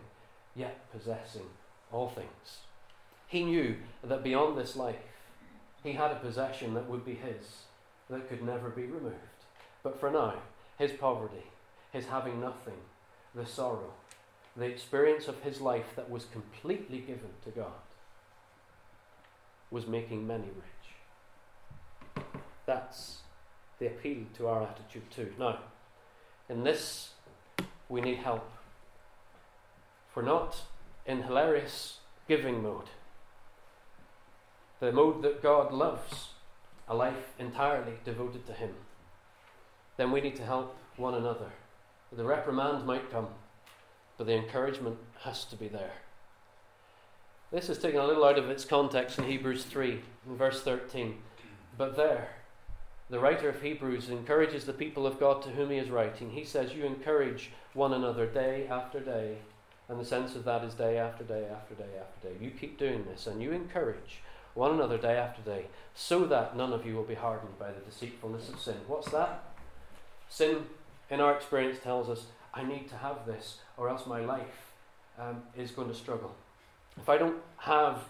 yet 0.57 0.91
possessing 0.91 1.47
all 1.93 2.09
things. 2.09 2.59
He 3.27 3.45
knew 3.45 3.77
that 4.03 4.25
beyond 4.25 4.59
this 4.59 4.77
life, 4.77 4.97
he 5.83 5.93
had 5.93 6.11
a 6.11 6.17
possession 6.17 6.75
that 6.75 6.89
would 6.89 7.05
be 7.05 7.15
his, 7.15 7.63
that 8.09 8.29
could 8.29 8.43
never 8.43 8.71
be 8.71 8.83
removed. 8.83 9.15
But 9.83 9.99
for 9.99 10.11
now, 10.11 10.35
his 10.79 10.93
poverty, 10.93 11.45
his 11.93 12.07
having 12.07 12.41
nothing, 12.41 12.79
the 13.35 13.47
sorrow, 13.47 13.93
the 14.57 14.65
experience 14.67 15.29
of 15.29 15.43
his 15.43 15.61
life 15.61 15.95
that 15.97 16.11
was 16.11 16.25
completely 16.27 16.99
given 16.99 17.31
to 17.45 17.51
God, 17.51 17.73
was 19.71 19.87
making 19.87 20.27
many 20.27 20.49
rich. 20.49 22.25
That's 22.67 23.19
the 23.79 23.87
appeal 23.87 24.25
to 24.37 24.49
our 24.49 24.63
attitude 24.65 25.11
too. 25.11 25.33
Now, 25.39 25.59
in 26.49 26.65
this, 26.65 27.11
we 27.89 28.01
need 28.01 28.19
help. 28.19 28.51
We're 30.15 30.23
not 30.23 30.63
in 31.07 31.23
hilarious 31.23 31.99
giving 32.29 32.63
mode, 32.63 32.91
the 34.81 34.93
mode 34.93 35.23
that 35.23 35.43
God 35.43 35.73
loves, 35.73 36.31
a 36.89 36.95
life 36.95 37.35
entirely 37.39 37.95
devoted 38.05 38.47
to 38.47 38.53
Him, 38.53 38.75
then 40.01 40.11
we 40.11 40.23
need 40.23 40.37
to 40.37 40.45
help 40.45 40.75
one 40.97 41.15
another. 41.15 41.51
The 42.13 42.25
reprimand 42.25 42.87
might 42.87 43.11
come, 43.11 43.29
but 44.17 44.27
the 44.27 44.35
encouragement 44.35 44.97
has 45.21 45.45
to 45.45 45.57
be 45.57 45.69
there. 45.69 45.93
This 47.53 47.69
is 47.69 47.79
taken 47.79 48.01
a 48.01 48.07
little 48.07 48.25
out 48.25 48.39
of 48.39 48.49
its 48.49 48.65
context 48.65 49.19
in 49.19 49.25
Hebrews 49.25 49.65
3, 49.65 50.01
in 50.27 50.37
verse 50.37 50.63
13. 50.63 51.19
But 51.77 51.97
there, 51.97 52.29
the 53.11 53.19
writer 53.19 53.51
of 53.51 53.61
Hebrews 53.61 54.09
encourages 54.09 54.65
the 54.65 54.73
people 54.73 55.07
of 55.07 55.21
God 55.21 55.43
to 55.43 55.51
whom 55.51 55.71
he 55.71 55.77
is 55.77 55.91
writing. 55.91 56.31
He 56.31 56.45
says, 56.45 56.73
You 56.73 56.85
encourage 56.85 57.51
one 57.75 57.93
another 57.93 58.27
day 58.27 58.67
after 58.71 59.01
day. 59.01 59.39
And 59.89 60.01
the 60.01 60.05
sense 60.05 60.35
of 60.35 60.45
that 60.45 60.65
is 60.65 60.75
day 60.75 60.97
after 60.97 61.25
day 61.25 61.47
after 61.51 61.75
day 61.75 61.91
after 62.01 62.29
day. 62.29 62.35
You 62.41 62.53
keep 62.53 62.79
doing 62.79 63.05
this, 63.05 63.27
and 63.27 63.43
you 63.43 63.51
encourage 63.53 64.23
one 64.55 64.73
another 64.73 64.97
day 64.97 65.17
after 65.17 65.43
day, 65.43 65.67
so 65.95 66.25
that 66.27 66.57
none 66.57 66.73
of 66.73 66.87
you 66.87 66.95
will 66.95 67.05
be 67.05 67.15
hardened 67.15 67.59
by 67.59 67.73
the 67.73 67.81
deceitfulness 67.81 68.49
of 68.49 68.61
sin. 68.61 68.77
What's 68.87 69.11
that? 69.11 69.50
Sin, 70.31 70.65
in 71.11 71.21
our 71.21 71.35
experience, 71.35 71.81
tells 71.83 72.09
us, 72.09 72.27
I 72.55 72.63
need 72.63 72.89
to 72.91 72.97
have 72.97 73.27
this, 73.27 73.59
or 73.77 73.89
else 73.89 74.07
my 74.07 74.21
life 74.21 74.73
um, 75.19 75.43
is 75.57 75.73
going 75.73 75.89
to 75.89 75.95
struggle. 75.95 76.35
If 76.97 77.09
I 77.09 77.19
don't 77.19 77.39
have 77.59 78.05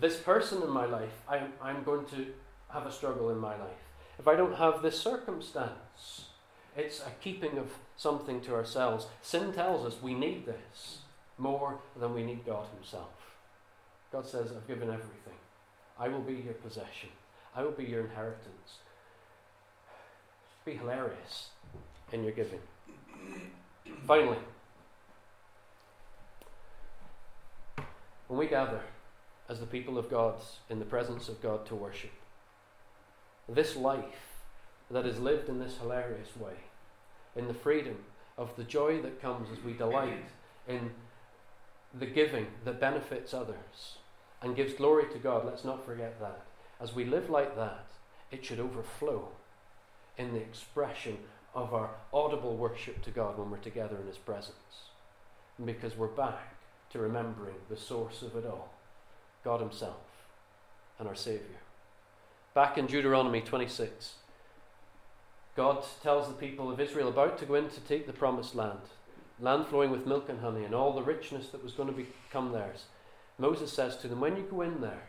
this 0.00 0.16
person 0.16 0.62
in 0.62 0.70
my 0.70 0.86
life, 0.86 1.12
I'm, 1.28 1.52
I'm 1.62 1.84
going 1.84 2.06
to 2.06 2.26
have 2.70 2.86
a 2.86 2.92
struggle 2.92 3.30
in 3.30 3.38
my 3.38 3.56
life. 3.56 3.84
If 4.18 4.26
I 4.26 4.36
don't 4.36 4.56
have 4.56 4.82
this 4.82 4.98
circumstance, 4.98 6.24
it's 6.76 7.00
a 7.00 7.10
keeping 7.22 7.58
of 7.58 7.70
something 7.96 8.40
to 8.42 8.54
ourselves. 8.54 9.06
Sin 9.20 9.52
tells 9.52 9.84
us 9.84 10.00
we 10.02 10.14
need 10.14 10.46
this 10.46 11.00
more 11.36 11.78
than 11.94 12.14
we 12.14 12.22
need 12.22 12.46
God 12.46 12.66
Himself. 12.74 13.10
God 14.10 14.26
says, 14.26 14.50
I've 14.50 14.66
given 14.66 14.88
everything. 14.88 15.34
I 15.98 16.08
will 16.08 16.20
be 16.20 16.34
your 16.34 16.54
possession. 16.54 17.10
I 17.54 17.62
will 17.62 17.72
be 17.72 17.84
your 17.84 18.06
inheritance. 18.06 18.78
Be 20.64 20.74
hilarious 20.74 21.50
in 22.12 22.22
your 22.22 22.32
giving. 22.32 22.60
Finally, 24.06 24.38
when 28.28 28.38
we 28.38 28.46
gather 28.46 28.80
as 29.48 29.60
the 29.60 29.66
people 29.66 29.98
of 29.98 30.10
God 30.10 30.34
in 30.68 30.78
the 30.78 30.84
presence 30.84 31.28
of 31.28 31.40
God 31.42 31.66
to 31.66 31.74
worship, 31.74 32.12
this 33.48 33.76
life 33.76 34.42
that 34.90 35.06
is 35.06 35.18
lived 35.18 35.48
in 35.48 35.58
this 35.58 35.78
hilarious 35.78 36.36
way, 36.36 36.54
in 37.34 37.48
the 37.48 37.54
freedom 37.54 37.96
of 38.38 38.54
the 38.56 38.64
joy 38.64 39.00
that 39.02 39.20
comes 39.20 39.48
as 39.50 39.62
we 39.64 39.72
delight 39.72 40.30
in 40.68 40.90
the 41.94 42.06
giving 42.06 42.46
that 42.64 42.80
benefits 42.80 43.32
others, 43.32 43.98
and 44.42 44.56
gives 44.56 44.74
glory 44.74 45.04
to 45.12 45.18
God. 45.18 45.44
Let's 45.46 45.64
not 45.64 45.86
forget 45.86 46.20
that. 46.20 46.42
As 46.80 46.94
we 46.94 47.04
live 47.04 47.30
like 47.30 47.56
that, 47.56 47.86
it 48.30 48.44
should 48.44 48.60
overflow 48.60 49.28
in 50.18 50.32
the 50.32 50.40
expression 50.40 51.18
of 51.56 51.72
our 51.72 51.90
audible 52.12 52.54
worship 52.54 53.02
to 53.02 53.10
God 53.10 53.38
when 53.38 53.50
we're 53.50 53.56
together 53.56 53.96
in 53.98 54.06
His 54.06 54.18
presence. 54.18 54.90
And 55.56 55.66
because 55.66 55.96
we're 55.96 56.06
back 56.06 56.54
to 56.90 56.98
remembering 56.98 57.56
the 57.70 57.76
source 57.76 58.22
of 58.22 58.36
it 58.36 58.46
all 58.46 58.68
God 59.42 59.60
Himself 59.60 59.96
and 60.98 61.08
our 61.08 61.14
Saviour. 61.14 61.60
Back 62.54 62.76
in 62.78 62.86
Deuteronomy 62.86 63.40
26, 63.40 64.14
God 65.56 65.82
tells 66.02 66.28
the 66.28 66.34
people 66.34 66.70
of 66.70 66.78
Israel 66.78 67.08
about 67.08 67.38
to 67.38 67.46
go 67.46 67.54
in 67.54 67.70
to 67.70 67.80
take 67.80 68.06
the 68.06 68.12
promised 68.12 68.54
land, 68.54 68.80
land 69.40 69.66
flowing 69.66 69.90
with 69.90 70.06
milk 70.06 70.28
and 70.28 70.40
honey, 70.40 70.64
and 70.64 70.74
all 70.74 70.92
the 70.92 71.02
richness 71.02 71.48
that 71.48 71.64
was 71.64 71.72
going 71.72 71.88
to 71.88 71.94
become 71.94 72.52
theirs. 72.52 72.84
Moses 73.38 73.72
says 73.72 73.96
to 73.98 74.08
them, 74.08 74.20
When 74.20 74.36
you 74.36 74.46
go 74.50 74.60
in 74.60 74.82
there 74.82 75.08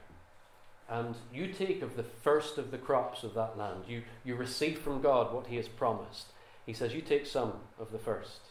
and 0.89 1.15
you 1.33 1.47
take 1.47 1.81
of 1.81 1.97
the 1.97 2.03
first 2.03 2.57
of 2.57 2.71
the 2.71 2.77
crops 2.77 3.23
of 3.23 3.33
that 3.33 3.57
land, 3.57 3.83
you, 3.87 4.03
you 4.23 4.35
receive 4.35 4.79
from 4.79 5.01
God 5.01 5.33
what 5.33 5.47
He 5.47 5.57
has 5.57 5.67
promised. 5.67 6.27
He 6.67 6.73
says, 6.73 6.93
You 6.93 7.01
take 7.01 7.25
some 7.25 7.53
of 7.79 7.91
the 7.91 7.97
first 7.97 8.41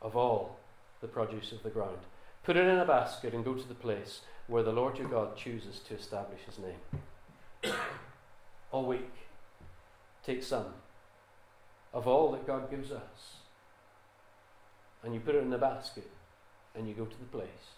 of 0.00 0.16
all 0.16 0.56
the 1.02 1.08
produce 1.08 1.52
of 1.52 1.62
the 1.62 1.70
ground. 1.70 1.98
Put 2.44 2.56
it 2.56 2.66
in 2.66 2.78
a 2.78 2.84
basket 2.84 3.34
and 3.34 3.44
go 3.44 3.54
to 3.54 3.68
the 3.68 3.74
place 3.74 4.20
where 4.46 4.62
the 4.62 4.72
Lord 4.72 4.96
your 4.96 5.08
God 5.08 5.36
chooses 5.36 5.80
to 5.80 5.94
establish 5.94 6.40
His 6.46 6.58
name. 6.58 7.74
all 8.70 8.86
week, 8.86 9.10
take 10.24 10.42
some 10.42 10.66
of 11.92 12.06
all 12.06 12.32
that 12.32 12.46
God 12.46 12.70
gives 12.70 12.90
us 12.90 13.36
and 15.02 15.12
you 15.12 15.20
put 15.20 15.34
it 15.34 15.42
in 15.42 15.52
a 15.52 15.58
basket 15.58 16.10
and 16.74 16.88
you 16.88 16.94
go 16.94 17.04
to 17.04 17.18
the 17.18 17.26
place 17.26 17.74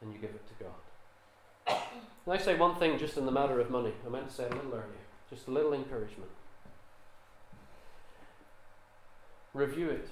and 0.00 0.12
you 0.12 0.18
give 0.18 0.30
it 0.30 0.46
to 0.46 0.64
God. 0.64 1.82
And 2.24 2.32
I 2.32 2.38
say 2.38 2.56
one 2.56 2.76
thing 2.76 3.00
just 3.00 3.16
in 3.16 3.26
the 3.26 3.32
matter 3.32 3.58
of 3.58 3.68
money. 3.68 3.92
I 4.06 4.08
meant 4.08 4.28
to 4.28 4.32
say 4.32 4.44
a 4.44 4.48
little 4.48 4.70
earlier. 4.70 5.06
Just 5.28 5.48
a 5.48 5.50
little 5.50 5.74
encouragement. 5.74 6.30
Review 9.54 9.90
it. 9.90 10.08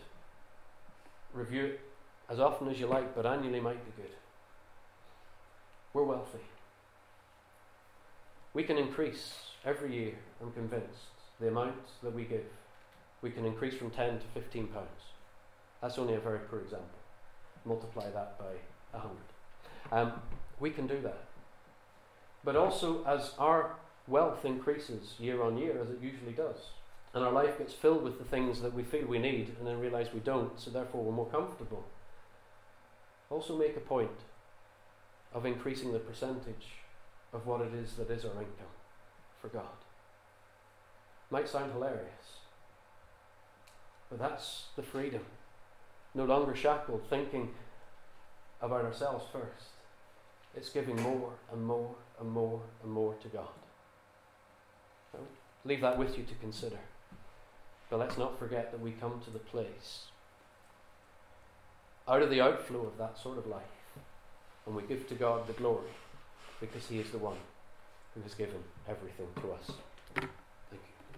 Review 1.33 1.65
it 1.67 1.81
as 2.29 2.39
often 2.39 2.69
as 2.69 2.79
you 2.79 2.87
like, 2.87 3.15
but 3.15 3.27
annually 3.27 3.61
might 3.61 3.85
be 3.85 4.03
good. 4.03 4.13
We're 5.93 6.05
wealthy. 6.05 6.39
We 8.53 8.63
can 8.65 8.77
increase 8.77 9.35
every 9.65 9.95
year, 9.95 10.15
I'm 10.43 10.53
convinced, 10.53 10.99
the 11.41 11.49
amount 11.49 12.03
that 12.03 12.15
we 12.15 12.25
give. 12.25 12.45
We 13.23 13.31
can 13.31 13.45
increase 13.45 13.75
from 13.75 13.91
10 13.91 14.19
to 14.19 14.27
15 14.35 14.69
pounds. 14.69 14.89
That's 15.81 15.99
only 15.99 16.15
a 16.15 16.21
very 16.21 16.41
poor 16.41 16.61
example. 16.61 16.89
Multiply 17.65 18.11
that 18.11 18.39
by 18.39 18.99
100. 18.99 19.17
Um, 19.93 20.21
we 20.59 20.71
can 20.71 20.87
do 20.87 21.01
that. 21.01 21.25
But 22.45 22.57
also, 22.57 23.05
as 23.05 23.33
our 23.39 23.77
wealth 24.07 24.45
increases 24.45 25.15
year 25.19 25.43
on 25.43 25.57
year, 25.57 25.81
as 25.81 25.91
it 25.91 25.99
usually 26.01 26.33
does, 26.33 26.57
and 27.13 27.25
our 27.25 27.33
life 27.33 27.59
gets 27.59 27.73
filled 27.73 28.03
with 28.03 28.19
the 28.19 28.25
things 28.25 28.61
that 28.63 28.73
we 28.73 28.83
feel 28.83 29.07
we 29.07 29.19
need 29.19 29.55
and 29.59 29.67
then 29.67 29.81
realize 29.81 30.13
we 30.15 30.21
don't, 30.21 30.59
so 30.61 30.71
therefore 30.71 31.03
we're 31.03 31.13
more 31.13 31.27
comfortable, 31.27 31.85
also 33.31 33.57
make 33.57 33.77
a 33.77 33.81
point 33.81 34.11
of 35.33 35.47
increasing 35.47 35.93
the 35.93 35.99
percentage 35.99 36.79
of 37.33 37.47
what 37.47 37.61
it 37.61 37.73
is 37.75 37.95
that 37.95 38.11
is 38.11 38.25
our 38.25 38.33
income 38.33 38.75
for 39.41 39.49
God. 39.49 39.65
Might 41.31 41.49
sound 41.49 41.73
hilarious, 41.73 42.39
but 44.09 44.19
that's 44.19 44.65
the 44.77 44.83
freedom. 44.83 45.23
No 46.15 46.25
longer 46.25 46.57
shackled, 46.57 47.03
thinking 47.09 47.51
about 48.61 48.85
ourselves 48.85 49.25
first. 49.33 49.71
It's 50.57 50.71
giving 50.71 51.01
more 51.01 51.33
and 51.53 51.65
more 51.65 51.95
and 52.19 52.29
more 52.29 52.61
and 52.83 52.91
more 52.91 53.15
to 53.15 53.29
God. 53.29 53.47
I'll 55.15 55.21
leave 55.65 55.81
that 55.83 55.97
with 55.99 56.19
you 56.19 56.25
to 56.25 56.35
consider. 56.35 56.79
But 57.91 57.99
let's 57.99 58.17
not 58.17 58.39
forget 58.39 58.71
that 58.71 58.81
we 58.81 58.93
come 58.93 59.21
to 59.25 59.31
the 59.31 59.41
place 59.41 60.05
out 62.09 62.23
of 62.23 62.31
the 62.31 62.41
outflow 62.41 62.87
of 62.87 62.97
that 62.99 63.19
sort 63.19 63.37
of 63.37 63.47
life 63.47 63.63
and 64.67 64.75
we 64.75 64.83
give 64.85 65.09
to 65.09 65.15
God 65.15 65.47
the 65.47 65.53
glory 65.53 65.91
because 66.61 66.87
He 66.87 66.99
is 66.99 67.11
the 67.11 67.19
one 67.19 67.37
who 68.15 68.23
has 68.23 68.35
given 68.35 68.63
everything 68.89 69.27
to 69.41 69.53
us. 69.53 70.31